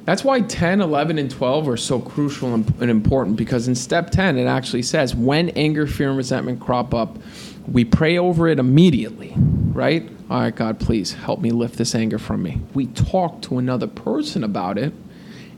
that's 0.05 0.23
why 0.23 0.41
10, 0.41 0.81
11, 0.81 1.17
and 1.17 1.31
12 1.31 1.67
are 1.69 1.77
so 1.77 1.99
crucial 1.99 2.53
and, 2.53 2.81
important 2.81 3.37
because 3.37 3.67
in 3.67 3.75
step 3.75 4.09
10, 4.09 4.37
it 4.37 4.45
actually 4.45 4.81
says 4.81 5.15
when 5.15 5.49
anger, 5.51 5.87
fear, 5.87 6.09
and 6.09 6.17
resentment 6.17 6.59
crop 6.59 6.93
up, 6.93 7.17
we 7.67 7.85
pray 7.85 8.17
over 8.17 8.47
it 8.47 8.59
immediately, 8.59 9.33
right? 9.37 10.09
All 10.29 10.41
right, 10.41 10.55
God, 10.55 10.79
please 10.79 11.13
help 11.13 11.39
me 11.39 11.51
lift 11.51 11.77
this 11.77 11.95
anger 11.95 12.19
from 12.19 12.43
me. 12.43 12.59
We 12.73 12.87
talk 12.87 13.41
to 13.43 13.57
another 13.57 13.87
person 13.87 14.43
about 14.43 14.77
it, 14.77 14.93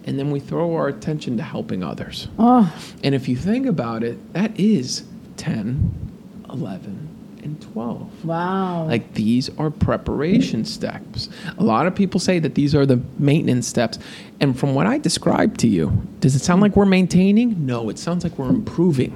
and 0.05 0.19
then 0.19 0.29
we 0.29 0.39
throw 0.39 0.75
our 0.75 0.87
attention 0.87 1.37
to 1.37 1.43
helping 1.43 1.83
others. 1.83 2.27
Oh, 2.37 2.71
And 3.03 3.15
if 3.15 3.27
you 3.27 3.35
think 3.35 3.65
about 3.65 4.03
it, 4.03 4.33
that 4.33 4.59
is 4.59 5.05
10, 5.37 6.45
11, 6.51 7.04
and 7.45 7.61
12. 7.61 8.25
wow. 8.25 8.85
Like 8.85 9.13
these 9.13 9.49
are 9.57 9.69
preparation 9.69 10.65
steps. 10.65 11.29
A 11.57 11.63
lot 11.63 11.87
of 11.87 11.95
people 11.95 12.19
say 12.19 12.39
that 12.39 12.55
these 12.55 12.75
are 12.75 12.85
the 12.85 13.01
maintenance 13.19 13.67
steps. 13.67 13.99
And 14.41 14.57
from 14.59 14.75
what 14.75 14.87
I 14.87 14.97
described 14.97 15.59
to 15.61 15.67
you, 15.67 16.05
does 16.19 16.35
it 16.35 16.39
sound 16.39 16.61
like 16.61 16.75
we're 16.75 16.85
maintaining? 16.85 17.65
No, 17.65 17.89
it 17.89 17.97
sounds 17.99 18.23
like 18.23 18.37
we're 18.37 18.49
improving. 18.49 19.15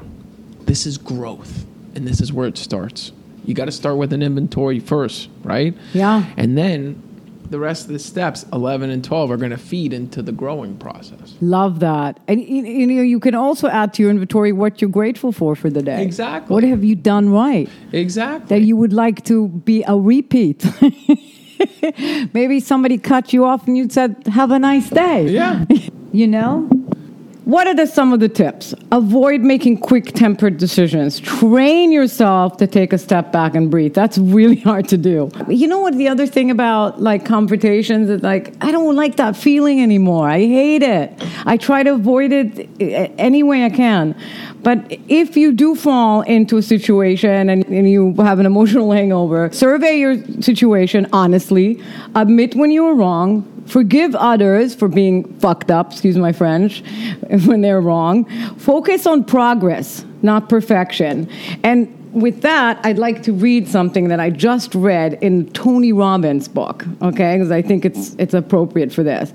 This 0.61 0.85
is 0.85 0.97
growth. 0.97 1.65
And 1.95 2.07
this 2.07 2.21
is 2.21 2.31
where 2.31 2.47
it 2.47 2.57
starts. 2.57 3.11
You 3.45 3.55
got 3.55 3.65
to 3.65 3.71
start 3.71 3.97
with 3.97 4.13
an 4.13 4.21
inventory 4.21 4.79
first, 4.79 5.29
right? 5.43 5.75
Yeah. 5.93 6.25
And 6.37 6.57
then 6.57 7.01
the 7.49 7.59
rest 7.59 7.85
of 7.87 7.93
the 7.93 7.99
steps, 7.99 8.45
11 8.53 8.89
and 8.89 9.03
12, 9.03 9.31
are 9.31 9.37
going 9.37 9.51
to 9.51 9.57
feed 9.57 9.91
into 9.93 10.21
the 10.21 10.31
growing 10.31 10.77
process. 10.77 11.33
Love 11.41 11.79
that. 11.79 12.19
And 12.27 12.41
you 12.41 12.85
know, 12.87 13.01
you 13.01 13.19
can 13.19 13.35
also 13.35 13.67
add 13.67 13.93
to 13.95 14.01
your 14.03 14.11
inventory 14.11 14.51
what 14.51 14.81
you're 14.81 14.89
grateful 14.89 15.31
for 15.31 15.55
for 15.55 15.69
the 15.69 15.81
day. 15.81 16.03
Exactly. 16.03 16.53
What 16.53 16.63
have 16.63 16.83
you 16.83 16.95
done 16.95 17.29
right 17.29 17.69
Exactly. 17.91 18.47
that 18.59 18.65
you 18.65 18.75
would 18.77 18.93
like 18.93 19.23
to 19.25 19.47
be 19.47 19.83
a 19.87 19.97
repeat? 19.97 20.65
Maybe 22.33 22.59
somebody 22.59 22.97
cut 22.97 23.33
you 23.33 23.45
off 23.45 23.67
and 23.67 23.77
you 23.77 23.89
said, 23.89 24.15
"Have 24.27 24.51
a 24.51 24.59
nice 24.59 24.89
day." 24.89 25.27
yeah. 25.29 25.65
You 26.11 26.25
know? 26.25 26.67
What 27.49 27.65
are 27.65 27.73
the, 27.73 27.87
some 27.87 28.13
of 28.13 28.19
the 28.19 28.29
tips? 28.29 28.75
Avoid 28.91 29.41
making 29.41 29.79
quick 29.79 30.13
tempered 30.13 30.59
decisions. 30.59 31.19
Train 31.19 31.91
yourself 31.91 32.57
to 32.57 32.67
take 32.67 32.93
a 32.93 32.97
step 32.99 33.31
back 33.31 33.55
and 33.55 33.71
breathe. 33.71 33.95
That's 33.95 34.19
really 34.19 34.57
hard 34.69 34.87
to 34.89 34.99
do. 34.99 35.31
You 35.47 35.67
know 35.67 35.79
what? 35.79 35.95
The 35.95 36.09
other 36.09 36.27
thing 36.27 36.51
about 36.51 37.01
like 37.01 37.25
confrontations 37.25 38.07
is 38.07 38.21
like, 38.21 38.53
I 38.63 38.71
don't 38.71 38.95
like 38.95 39.15
that 39.15 39.35
feeling 39.35 39.81
anymore. 39.81 40.29
I 40.29 40.41
hate 40.41 40.83
it. 40.83 41.11
I 41.47 41.57
try 41.57 41.81
to 41.81 41.95
avoid 41.95 42.31
it 42.31 42.69
eh, 42.79 43.07
any 43.17 43.41
way 43.41 43.65
I 43.65 43.71
can. 43.71 44.15
But 44.61 44.85
if 45.07 45.35
you 45.35 45.51
do 45.51 45.73
fall 45.73 46.21
into 46.21 46.57
a 46.57 46.61
situation 46.61 47.49
and, 47.49 47.65
and 47.65 47.89
you 47.89 48.13
have 48.19 48.37
an 48.37 48.45
emotional 48.45 48.91
hangover, 48.99 49.51
survey 49.53 49.97
your 49.97 50.23
situation 50.43 51.07
honestly, 51.11 51.81
admit 52.13 52.53
when 52.53 52.69
you 52.69 52.83
were 52.83 52.93
wrong, 52.93 53.58
forgive 53.69 54.15
others 54.15 54.75
for 54.75 54.87
being 54.87 55.23
fucked 55.39 55.71
up, 55.71 55.91
excuse 55.91 56.17
my 56.17 56.31
French, 56.31 56.81
when 57.45 57.61
they're 57.61 57.81
wrong. 57.81 58.25
Focus 58.57 59.05
on 59.05 59.23
progress, 59.23 60.05
not 60.21 60.49
perfection. 60.49 61.29
And 61.63 61.95
with 62.11 62.41
that, 62.41 62.79
I'd 62.83 62.97
like 62.97 63.23
to 63.23 63.33
read 63.33 63.67
something 63.67 64.07
that 64.07 64.19
I 64.19 64.29
just 64.29 64.73
read 64.73 65.13
in 65.21 65.49
Tony 65.51 65.93
Robbins' 65.93 66.47
book, 66.47 66.85
okay? 67.01 67.35
Because 67.35 67.51
I 67.51 67.61
think 67.61 67.85
it's 67.85 68.15
it's 68.15 68.33
appropriate 68.33 68.91
for 68.91 69.03
this. 69.03 69.31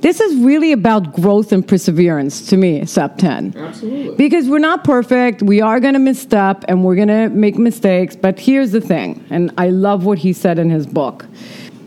This 0.00 0.20
is 0.20 0.36
really 0.36 0.72
about 0.72 1.14
growth 1.14 1.52
and 1.52 1.66
perseverance 1.66 2.46
to 2.48 2.56
me, 2.56 2.84
SEP 2.86 3.18
10. 3.18 3.54
Absolutely. 3.56 4.16
Because 4.16 4.48
we're 4.48 4.58
not 4.58 4.84
perfect, 4.84 5.42
we 5.42 5.60
are 5.60 5.80
going 5.80 5.94
to 5.94 6.00
misstep 6.00 6.64
and 6.68 6.84
we're 6.84 6.96
going 6.96 7.08
to 7.08 7.28
make 7.30 7.58
mistakes, 7.58 8.14
but 8.14 8.38
here's 8.38 8.72
the 8.72 8.80
thing, 8.80 9.24
and 9.30 9.52
I 9.58 9.68
love 9.70 10.04
what 10.04 10.18
he 10.18 10.32
said 10.32 10.58
in 10.58 10.70
his 10.70 10.86
book. 10.86 11.26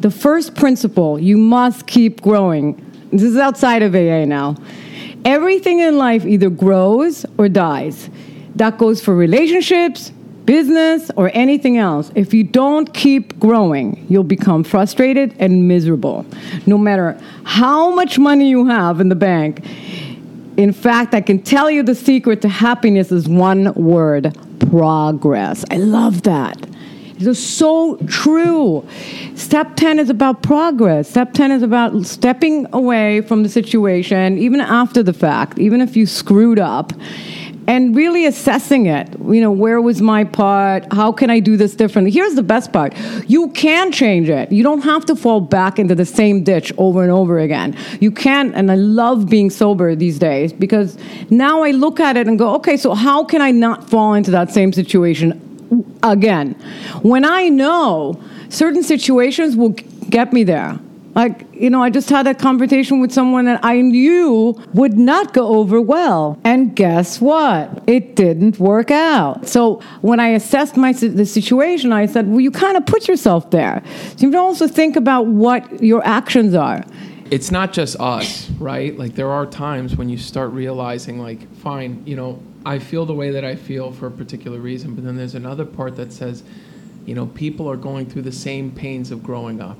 The 0.06 0.12
first 0.12 0.54
principle, 0.54 1.18
you 1.18 1.36
must 1.36 1.88
keep 1.88 2.22
growing. 2.22 2.76
This 3.12 3.24
is 3.24 3.38
outside 3.38 3.82
of 3.82 3.96
AA 3.96 4.26
now. 4.26 4.56
Everything 5.26 5.80
in 5.80 5.98
life 5.98 6.28
either 6.28 6.52
grows 6.52 7.26
or 7.40 7.50
dies. 7.50 8.08
That 8.54 8.78
goes 8.78 9.04
for 9.04 9.16
relationships, 9.16 10.12
business, 10.46 11.10
or 11.16 11.32
anything 11.34 11.80
else. 11.80 12.12
If 12.14 12.36
you 12.36 12.44
don't 12.44 12.94
keep 12.94 13.40
growing, 13.40 14.06
you'll 14.08 14.24
become 14.24 14.64
frustrated 14.64 15.36
and 15.40 15.68
miserable. 15.68 16.24
No 16.68 16.78
matter 16.78 17.20
how 17.44 17.90
much 17.90 18.20
money 18.20 18.48
you 18.48 18.68
have 18.68 19.02
in 19.02 19.10
the 19.10 19.16
bank, 19.16 19.66
in 20.56 20.72
fact, 20.72 21.16
I 21.16 21.22
can 21.22 21.42
tell 21.42 21.72
you 21.72 21.82
the 21.82 21.96
secret 21.96 22.44
to 22.44 22.48
happiness 22.48 23.12
is 23.12 23.28
one 23.28 23.74
word 23.74 24.38
progress. 24.70 25.66
I 25.72 25.78
love 25.78 26.22
that. 26.22 26.64
It's 27.18 27.40
so 27.40 27.98
true. 28.08 28.86
Step 29.36 29.76
10 29.76 30.00
is 30.00 30.10
about 30.10 30.44
progress. 30.44 31.10
Step 31.10 31.34
10 31.34 31.52
is 31.52 31.64
about 31.64 32.06
stepping 32.06 32.68
away 32.74 33.22
from 33.22 33.44
the 33.44 33.50
situation, 33.50 34.38
even 34.38 34.60
after 34.60 35.02
the 35.02 35.14
fact, 35.14 35.58
even 35.58 35.80
if 35.80 35.96
you 35.96 36.06
screwed 36.06 36.60
up, 36.60 36.92
and 37.68 37.96
really 37.96 38.26
assessing 38.26 38.86
it. 38.86 39.10
You 39.20 39.42
know, 39.42 39.52
where 39.52 39.82
was 39.82 40.02
my 40.02 40.24
part? 40.24 40.92
How 40.92 41.12
can 41.12 41.30
I 41.30 41.40
do 41.40 41.58
this 41.58 41.76
differently? 41.76 42.12
Here's 42.12 42.36
the 42.36 42.44
best 42.44 42.72
part 42.72 42.94
you 43.28 43.50
can 43.52 43.92
change 43.92 44.30
it. 44.30 44.52
You 44.52 44.64
don't 44.64 44.82
have 44.82 45.06
to 45.06 45.16
fall 45.16 45.42
back 45.42 45.80
into 45.80 45.96
the 45.96 46.06
same 46.06 46.44
ditch 46.44 46.72
over 46.78 47.02
and 47.02 47.12
over 47.12 47.40
again. 47.40 47.76
You 48.00 48.12
can't. 48.12 48.54
and 48.56 48.72
I 48.72 48.76
love 48.76 49.30
being 49.30 49.50
sober 49.50 49.96
these 49.96 50.20
days 50.20 50.54
because 50.54 50.98
now 51.30 51.64
I 51.64 51.72
look 51.72 52.00
at 52.00 52.18
it 52.18 52.28
and 52.28 52.38
go, 52.38 52.56
okay, 52.56 52.78
so 52.78 52.94
how 52.94 53.24
can 53.24 53.42
I 53.42 53.52
not 53.52 53.90
fall 53.90 54.14
into 54.14 54.32
that 54.32 54.52
same 54.52 54.74
situation 54.74 55.45
again? 56.04 56.54
When 57.02 57.26
I 57.26 57.50
know 57.50 58.22
certain 58.50 58.84
situations 58.84 59.56
will 59.56 59.76
get 60.10 60.34
me 60.34 60.44
there. 60.44 60.80
Like, 61.16 61.46
you 61.54 61.70
know, 61.70 61.82
I 61.82 61.90
just 61.90 62.10
had 62.10 62.28
a 62.28 62.34
conversation 62.34 63.00
with 63.00 63.14
someone 63.14 63.46
that 63.46 63.64
I 63.64 63.80
knew 63.80 64.62
would 64.74 64.98
not 64.98 65.34
go 65.34 65.48
over 65.56 65.80
well. 65.80 66.38
And 66.44 66.76
guess 66.76 67.22
what? 67.22 67.84
It 67.88 68.18
didn't 68.18 68.60
work 68.60 68.92
out. 68.92 69.48
So 69.48 69.82
when 70.02 70.20
I 70.20 70.30
assessed 70.30 70.76
my 70.76 70.92
the 70.92 71.26
situation, 71.26 71.94
I 71.94 72.06
said, 72.08 72.28
well, 72.28 72.42
you 72.42 72.52
kind 72.52 72.76
of 72.76 72.86
put 72.86 73.08
yourself 73.08 73.50
there. 73.52 73.82
So 74.18 74.28
you 74.28 74.32
have 74.34 74.42
also 74.42 74.68
think 74.68 74.98
about 74.98 75.28
what 75.28 75.82
your 75.82 76.06
actions 76.06 76.54
are. 76.54 76.84
It's 77.32 77.50
not 77.50 77.72
just 77.72 77.98
us, 78.00 78.50
right? 78.60 78.98
Like, 79.00 79.16
there 79.16 79.32
are 79.32 79.46
times 79.46 79.96
when 79.96 80.10
you 80.10 80.18
start 80.18 80.52
realizing, 80.52 81.20
like, 81.20 81.50
fine, 81.56 82.04
you 82.06 82.18
know, 82.18 82.40
I 82.66 82.80
feel 82.80 83.06
the 83.06 83.14
way 83.14 83.32
that 83.32 83.46
I 83.46 83.56
feel 83.56 83.92
for 83.92 84.08
a 84.08 84.12
particular 84.12 84.60
reason, 84.60 84.96
but 84.96 85.04
then 85.04 85.16
there's 85.16 85.36
another 85.36 85.66
part 85.66 85.96
that 85.98 86.12
says, 86.12 86.44
you 87.06 87.14
know, 87.14 87.28
people 87.28 87.70
are 87.70 87.78
going 87.78 88.08
through 88.08 88.24
the 88.24 88.32
same 88.32 88.72
pains 88.72 89.12
of 89.12 89.22
growing 89.24 89.62
up 89.62 89.78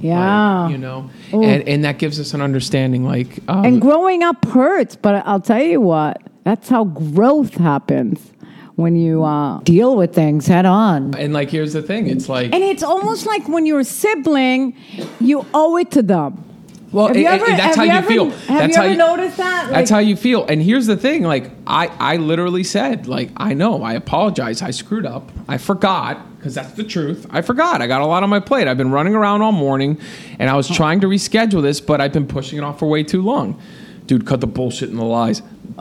yeah. 0.00 0.64
Like, 0.64 0.72
you 0.72 0.78
know, 0.78 1.10
and, 1.32 1.68
and 1.68 1.84
that 1.84 1.98
gives 1.98 2.20
us 2.20 2.34
an 2.34 2.40
understanding 2.40 3.04
like. 3.04 3.40
Um, 3.48 3.64
and 3.64 3.80
growing 3.80 4.22
up 4.22 4.44
hurts, 4.46 4.96
but 4.96 5.26
I'll 5.26 5.40
tell 5.40 5.62
you 5.62 5.80
what, 5.80 6.22
that's 6.44 6.68
how 6.68 6.84
growth 6.84 7.54
happens 7.54 8.32
when 8.76 8.94
you 8.94 9.24
uh, 9.24 9.58
deal 9.60 9.96
with 9.96 10.14
things 10.14 10.46
head 10.46 10.66
on. 10.66 11.14
And 11.16 11.32
like, 11.32 11.50
here's 11.50 11.72
the 11.72 11.82
thing 11.82 12.06
it's 12.06 12.28
like. 12.28 12.54
And 12.54 12.62
it's 12.62 12.82
almost 12.82 13.26
like 13.26 13.48
when 13.48 13.66
you're 13.66 13.80
a 13.80 13.84
sibling, 13.84 14.76
you 15.20 15.44
owe 15.52 15.76
it 15.76 15.90
to 15.92 16.02
them. 16.02 16.44
Well, 16.90 17.08
it, 17.08 17.22
ever, 17.24 17.44
that's 17.44 17.76
how 17.76 17.82
you, 17.82 17.90
ever, 17.90 18.08
feel. 18.08 18.30
Have 18.30 18.46
that's 18.46 18.76
you 18.76 18.82
ever 18.82 18.92
you, 18.92 18.96
noticed 18.96 19.36
that? 19.36 19.64
Like, 19.64 19.72
that's 19.72 19.90
how 19.90 19.98
you 19.98 20.16
feel. 20.16 20.46
And 20.46 20.62
here's 20.62 20.86
the 20.86 20.96
thing: 20.96 21.22
like 21.22 21.50
I, 21.66 21.88
I 21.98 22.16
literally 22.16 22.64
said, 22.64 23.06
like 23.06 23.30
I 23.36 23.52
know, 23.52 23.82
I 23.82 23.92
apologize, 23.92 24.62
I 24.62 24.70
screwed 24.70 25.04
up, 25.04 25.30
I 25.48 25.58
forgot, 25.58 26.38
because 26.38 26.54
that's 26.54 26.72
the 26.72 26.84
truth. 26.84 27.26
I 27.28 27.42
forgot. 27.42 27.82
I 27.82 27.86
got 27.86 28.00
a 28.00 28.06
lot 28.06 28.22
on 28.22 28.30
my 28.30 28.40
plate. 28.40 28.68
I've 28.68 28.78
been 28.78 28.90
running 28.90 29.14
around 29.14 29.42
all 29.42 29.52
morning, 29.52 30.00
and 30.38 30.48
I 30.48 30.56
was 30.56 30.66
trying 30.68 31.00
to 31.00 31.08
reschedule 31.08 31.60
this, 31.60 31.80
but 31.80 32.00
I've 32.00 32.12
been 32.12 32.26
pushing 32.26 32.58
it 32.58 32.64
off 32.64 32.78
for 32.78 32.86
way 32.86 33.02
too 33.02 33.20
long. 33.20 33.60
Dude, 34.06 34.26
cut 34.26 34.40
the 34.40 34.46
bullshit 34.46 34.88
and 34.88 34.98
the 34.98 35.04
lies. 35.04 35.42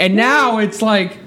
and 0.00 0.16
now 0.16 0.58
it's 0.58 0.80
like, 0.80 1.18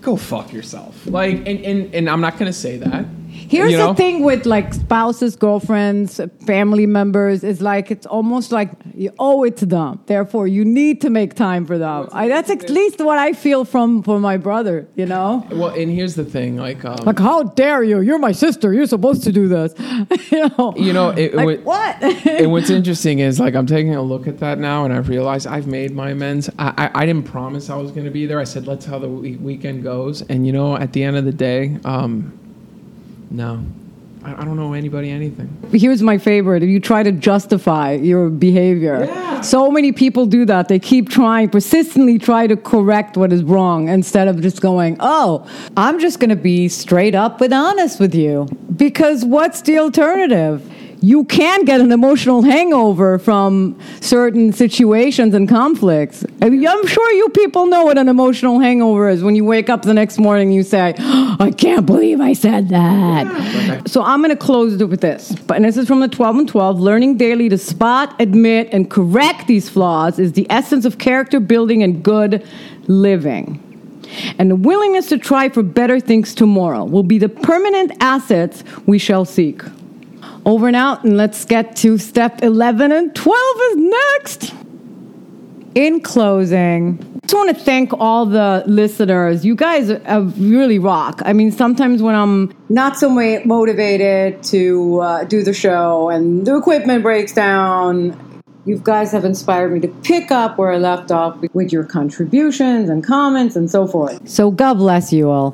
go 0.00 0.16
fuck 0.16 0.52
yourself. 0.52 1.06
Like, 1.06 1.36
and 1.46 1.60
and, 1.60 1.94
and 1.94 2.10
I'm 2.10 2.20
not 2.20 2.36
gonna 2.36 2.52
say 2.52 2.78
that 2.78 3.04
Here's 3.48 3.72
you 3.72 3.78
know? 3.78 3.88
the 3.88 3.94
thing 3.94 4.22
with 4.22 4.46
like 4.46 4.72
spouses, 4.74 5.36
girlfriends, 5.36 6.20
family 6.46 6.86
members 6.86 7.44
is 7.44 7.60
like 7.60 7.90
it's 7.90 8.06
almost 8.06 8.52
like 8.52 8.70
you 8.94 9.12
owe 9.18 9.44
it 9.44 9.56
to 9.58 9.66
them. 9.66 10.00
Therefore, 10.06 10.46
you 10.46 10.64
need 10.64 11.00
to 11.02 11.10
make 11.10 11.34
time 11.34 11.66
for 11.66 11.78
them. 11.78 12.08
I, 12.12 12.28
that's 12.28 12.50
at 12.50 12.68
least 12.70 13.00
what 13.00 13.18
I 13.18 13.32
feel 13.32 13.64
from 13.64 14.02
from 14.02 14.22
my 14.22 14.36
brother. 14.36 14.88
You 14.94 15.06
know. 15.06 15.46
Well, 15.50 15.74
and 15.74 15.90
here's 15.90 16.14
the 16.14 16.24
thing, 16.24 16.56
like, 16.56 16.84
um, 16.84 16.96
like 17.04 17.18
how 17.18 17.42
dare 17.42 17.82
you? 17.82 18.00
You're 18.00 18.18
my 18.18 18.32
sister. 18.32 18.72
You're 18.72 18.86
supposed 18.86 19.22
to 19.24 19.32
do 19.32 19.48
this. 19.48 19.74
you 20.30 20.48
know. 20.56 20.74
You 20.76 20.92
know. 20.92 21.10
It, 21.10 21.34
like, 21.34 21.62
what? 21.62 22.02
and 22.26 22.50
what's 22.52 22.70
interesting 22.70 23.18
is 23.18 23.38
like 23.38 23.54
I'm 23.54 23.66
taking 23.66 23.94
a 23.94 24.02
look 24.02 24.26
at 24.26 24.38
that 24.38 24.58
now, 24.58 24.84
and 24.84 24.94
I've 24.94 25.08
realized 25.08 25.46
I've 25.46 25.66
made 25.66 25.92
my 25.92 26.10
amends. 26.10 26.48
I, 26.58 26.72
I, 26.76 27.02
I 27.02 27.06
didn't 27.06 27.24
promise 27.24 27.70
I 27.70 27.76
was 27.76 27.90
going 27.90 28.04
to 28.04 28.10
be 28.10 28.26
there. 28.26 28.40
I 28.40 28.44
said 28.44 28.66
let's 28.66 28.84
how 28.84 28.98
the 28.98 29.08
weekend 29.08 29.82
goes, 29.82 30.22
and 30.22 30.46
you 30.46 30.52
know, 30.52 30.76
at 30.76 30.92
the 30.92 31.02
end 31.02 31.16
of 31.16 31.24
the 31.24 31.32
day. 31.32 31.78
Um, 31.84 32.38
no. 33.30 33.64
I, 34.24 34.40
I 34.40 34.44
don't 34.44 34.56
know 34.56 34.72
anybody 34.72 35.10
anything. 35.10 35.54
Here's 35.72 36.02
my 36.02 36.18
favorite. 36.18 36.62
If 36.62 36.68
you 36.68 36.80
try 36.80 37.02
to 37.02 37.12
justify 37.12 37.92
your 37.92 38.30
behavior, 38.30 39.04
yeah. 39.04 39.40
so 39.42 39.70
many 39.70 39.92
people 39.92 40.26
do 40.26 40.44
that. 40.46 40.68
They 40.68 40.78
keep 40.78 41.10
trying, 41.10 41.50
persistently 41.50 42.18
try 42.18 42.46
to 42.46 42.56
correct 42.56 43.16
what 43.16 43.32
is 43.32 43.42
wrong 43.42 43.88
instead 43.88 44.28
of 44.28 44.40
just 44.40 44.60
going, 44.60 44.96
oh, 45.00 45.48
I'm 45.76 46.00
just 46.00 46.20
going 46.20 46.30
to 46.30 46.36
be 46.36 46.68
straight 46.68 47.14
up 47.14 47.40
and 47.40 47.52
honest 47.52 48.00
with 48.00 48.14
you. 48.14 48.48
Because 48.76 49.24
what's 49.24 49.60
the 49.62 49.78
alternative? 49.78 50.70
you 51.04 51.24
can 51.24 51.66
get 51.66 51.82
an 51.82 51.92
emotional 51.92 52.40
hangover 52.40 53.18
from 53.18 53.78
certain 54.00 54.54
situations 54.54 55.34
and 55.34 55.46
conflicts. 55.46 56.24
I'm 56.40 56.86
sure 56.86 57.12
you 57.12 57.28
people 57.28 57.66
know 57.66 57.84
what 57.84 57.98
an 57.98 58.08
emotional 58.08 58.58
hangover 58.58 59.10
is 59.10 59.22
when 59.22 59.36
you 59.36 59.44
wake 59.44 59.68
up 59.68 59.82
the 59.82 59.92
next 59.92 60.18
morning 60.18 60.48
and 60.48 60.54
you 60.54 60.62
say, 60.62 60.94
oh, 60.98 61.23
I 61.38 61.50
can't 61.50 61.86
believe 61.86 62.20
I 62.20 62.32
said 62.32 62.68
that. 62.68 63.26
Yeah. 63.26 63.82
So 63.86 64.02
I'm 64.02 64.20
going 64.20 64.30
to 64.30 64.36
close 64.36 64.80
it 64.80 64.84
with 64.88 65.00
this. 65.00 65.32
But 65.46 65.56
and 65.56 65.64
this 65.64 65.76
is 65.76 65.88
from 65.88 66.00
the 66.00 66.08
12 66.08 66.36
and 66.36 66.48
12. 66.48 66.80
Learning 66.80 67.16
daily 67.16 67.48
to 67.48 67.58
spot, 67.58 68.14
admit, 68.20 68.68
and 68.72 68.90
correct 68.90 69.46
these 69.46 69.68
flaws 69.68 70.18
is 70.18 70.32
the 70.32 70.46
essence 70.50 70.84
of 70.84 70.98
character 70.98 71.40
building 71.40 71.82
and 71.82 72.02
good 72.02 72.46
living. 72.86 73.60
And 74.38 74.50
the 74.50 74.56
willingness 74.56 75.08
to 75.08 75.18
try 75.18 75.48
for 75.48 75.62
better 75.62 75.98
things 75.98 76.34
tomorrow 76.34 76.84
will 76.84 77.02
be 77.02 77.18
the 77.18 77.28
permanent 77.28 77.92
assets 78.00 78.62
we 78.86 78.98
shall 78.98 79.24
seek. 79.24 79.62
Over 80.46 80.66
and 80.66 80.76
out, 80.76 81.04
and 81.04 81.16
let's 81.16 81.44
get 81.44 81.74
to 81.76 81.96
step 81.98 82.42
11 82.42 82.92
and 82.92 83.14
12 83.14 83.56
is 83.70 83.76
next. 83.76 84.54
In 85.74 86.00
closing, 86.00 87.13
just 87.24 87.34
want 87.34 87.56
to 87.56 87.64
thank 87.64 87.92
all 87.94 88.26
the 88.26 88.62
listeners. 88.66 89.46
You 89.46 89.54
guys 89.54 89.90
really 90.36 90.78
rock. 90.78 91.22
I 91.24 91.32
mean, 91.32 91.50
sometimes 91.50 92.02
when 92.02 92.14
I'm 92.14 92.52
not 92.68 92.98
so 92.98 93.08
motivated 93.08 94.42
to 94.44 95.00
uh, 95.00 95.24
do 95.24 95.42
the 95.42 95.54
show 95.54 96.10
and 96.10 96.46
the 96.46 96.56
equipment 96.56 97.02
breaks 97.02 97.32
down, 97.32 98.14
you 98.66 98.78
guys 98.78 99.10
have 99.12 99.24
inspired 99.24 99.72
me 99.72 99.80
to 99.80 99.88
pick 99.88 100.30
up 100.30 100.58
where 100.58 100.72
I 100.72 100.76
left 100.76 101.10
off 101.10 101.38
with 101.54 101.72
your 101.72 101.84
contributions 101.84 102.90
and 102.90 103.02
comments 103.02 103.56
and 103.56 103.70
so 103.70 103.86
forth. 103.86 104.28
So, 104.28 104.50
God 104.50 104.74
bless 104.74 105.12
you 105.12 105.30
all. 105.30 105.50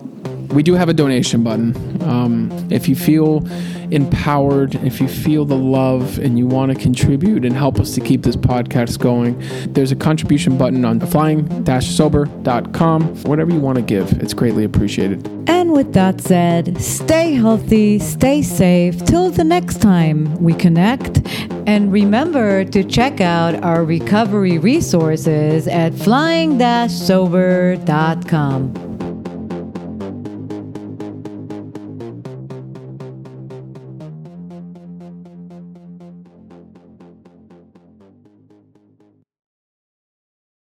We 0.51 0.65
do 0.65 0.75
have 0.75 0.89
a 0.89 0.95
donation 0.95 1.45
button. 1.45 2.03
Um, 2.03 2.51
if 2.71 2.89
you 2.89 2.97
feel 2.97 3.47
empowered, 3.93 4.75
if 4.77 5.01
you 5.01 5.09
feel 5.09 5.45
the 5.45 5.57
love 5.57 6.19
and 6.19 6.39
you 6.39 6.47
want 6.47 6.73
to 6.73 6.79
contribute 6.79 7.45
and 7.45 7.55
help 7.55 7.81
us 7.81 7.95
to 7.95 8.01
keep 8.01 8.23
this 8.23 8.37
podcast 8.37 8.99
going, 8.99 9.39
there's 9.73 9.93
a 9.93 9.97
contribution 9.97 10.59
button 10.59 10.85
on 10.85 11.01
flying-sober.com. 11.01 13.03
Whatever 13.25 13.53
you 13.53 13.61
want 13.61 13.77
to 13.77 13.83
give, 13.83 14.13
it's 14.21 14.35
greatly 14.35 14.65
appreciated. 14.65 15.27
And 15.49 15.73
with 15.73 15.93
that 15.95 16.21
said, 16.21 16.79
stay 16.81 17.35
healthy, 17.35 17.99
stay 17.99 18.43
safe 18.43 19.05
till 19.05 19.31
the 19.31 19.45
next 19.45 19.81
time 19.81 20.37
we 20.43 20.53
connect. 20.55 21.21
And 21.67 21.93
remember 21.93 22.65
to 22.65 22.83
check 22.85 23.21
out 23.21 23.63
our 23.63 23.85
recovery 23.85 24.59
resources 24.59 25.69
at 25.69 25.95
flying-sober.com. 25.95 28.90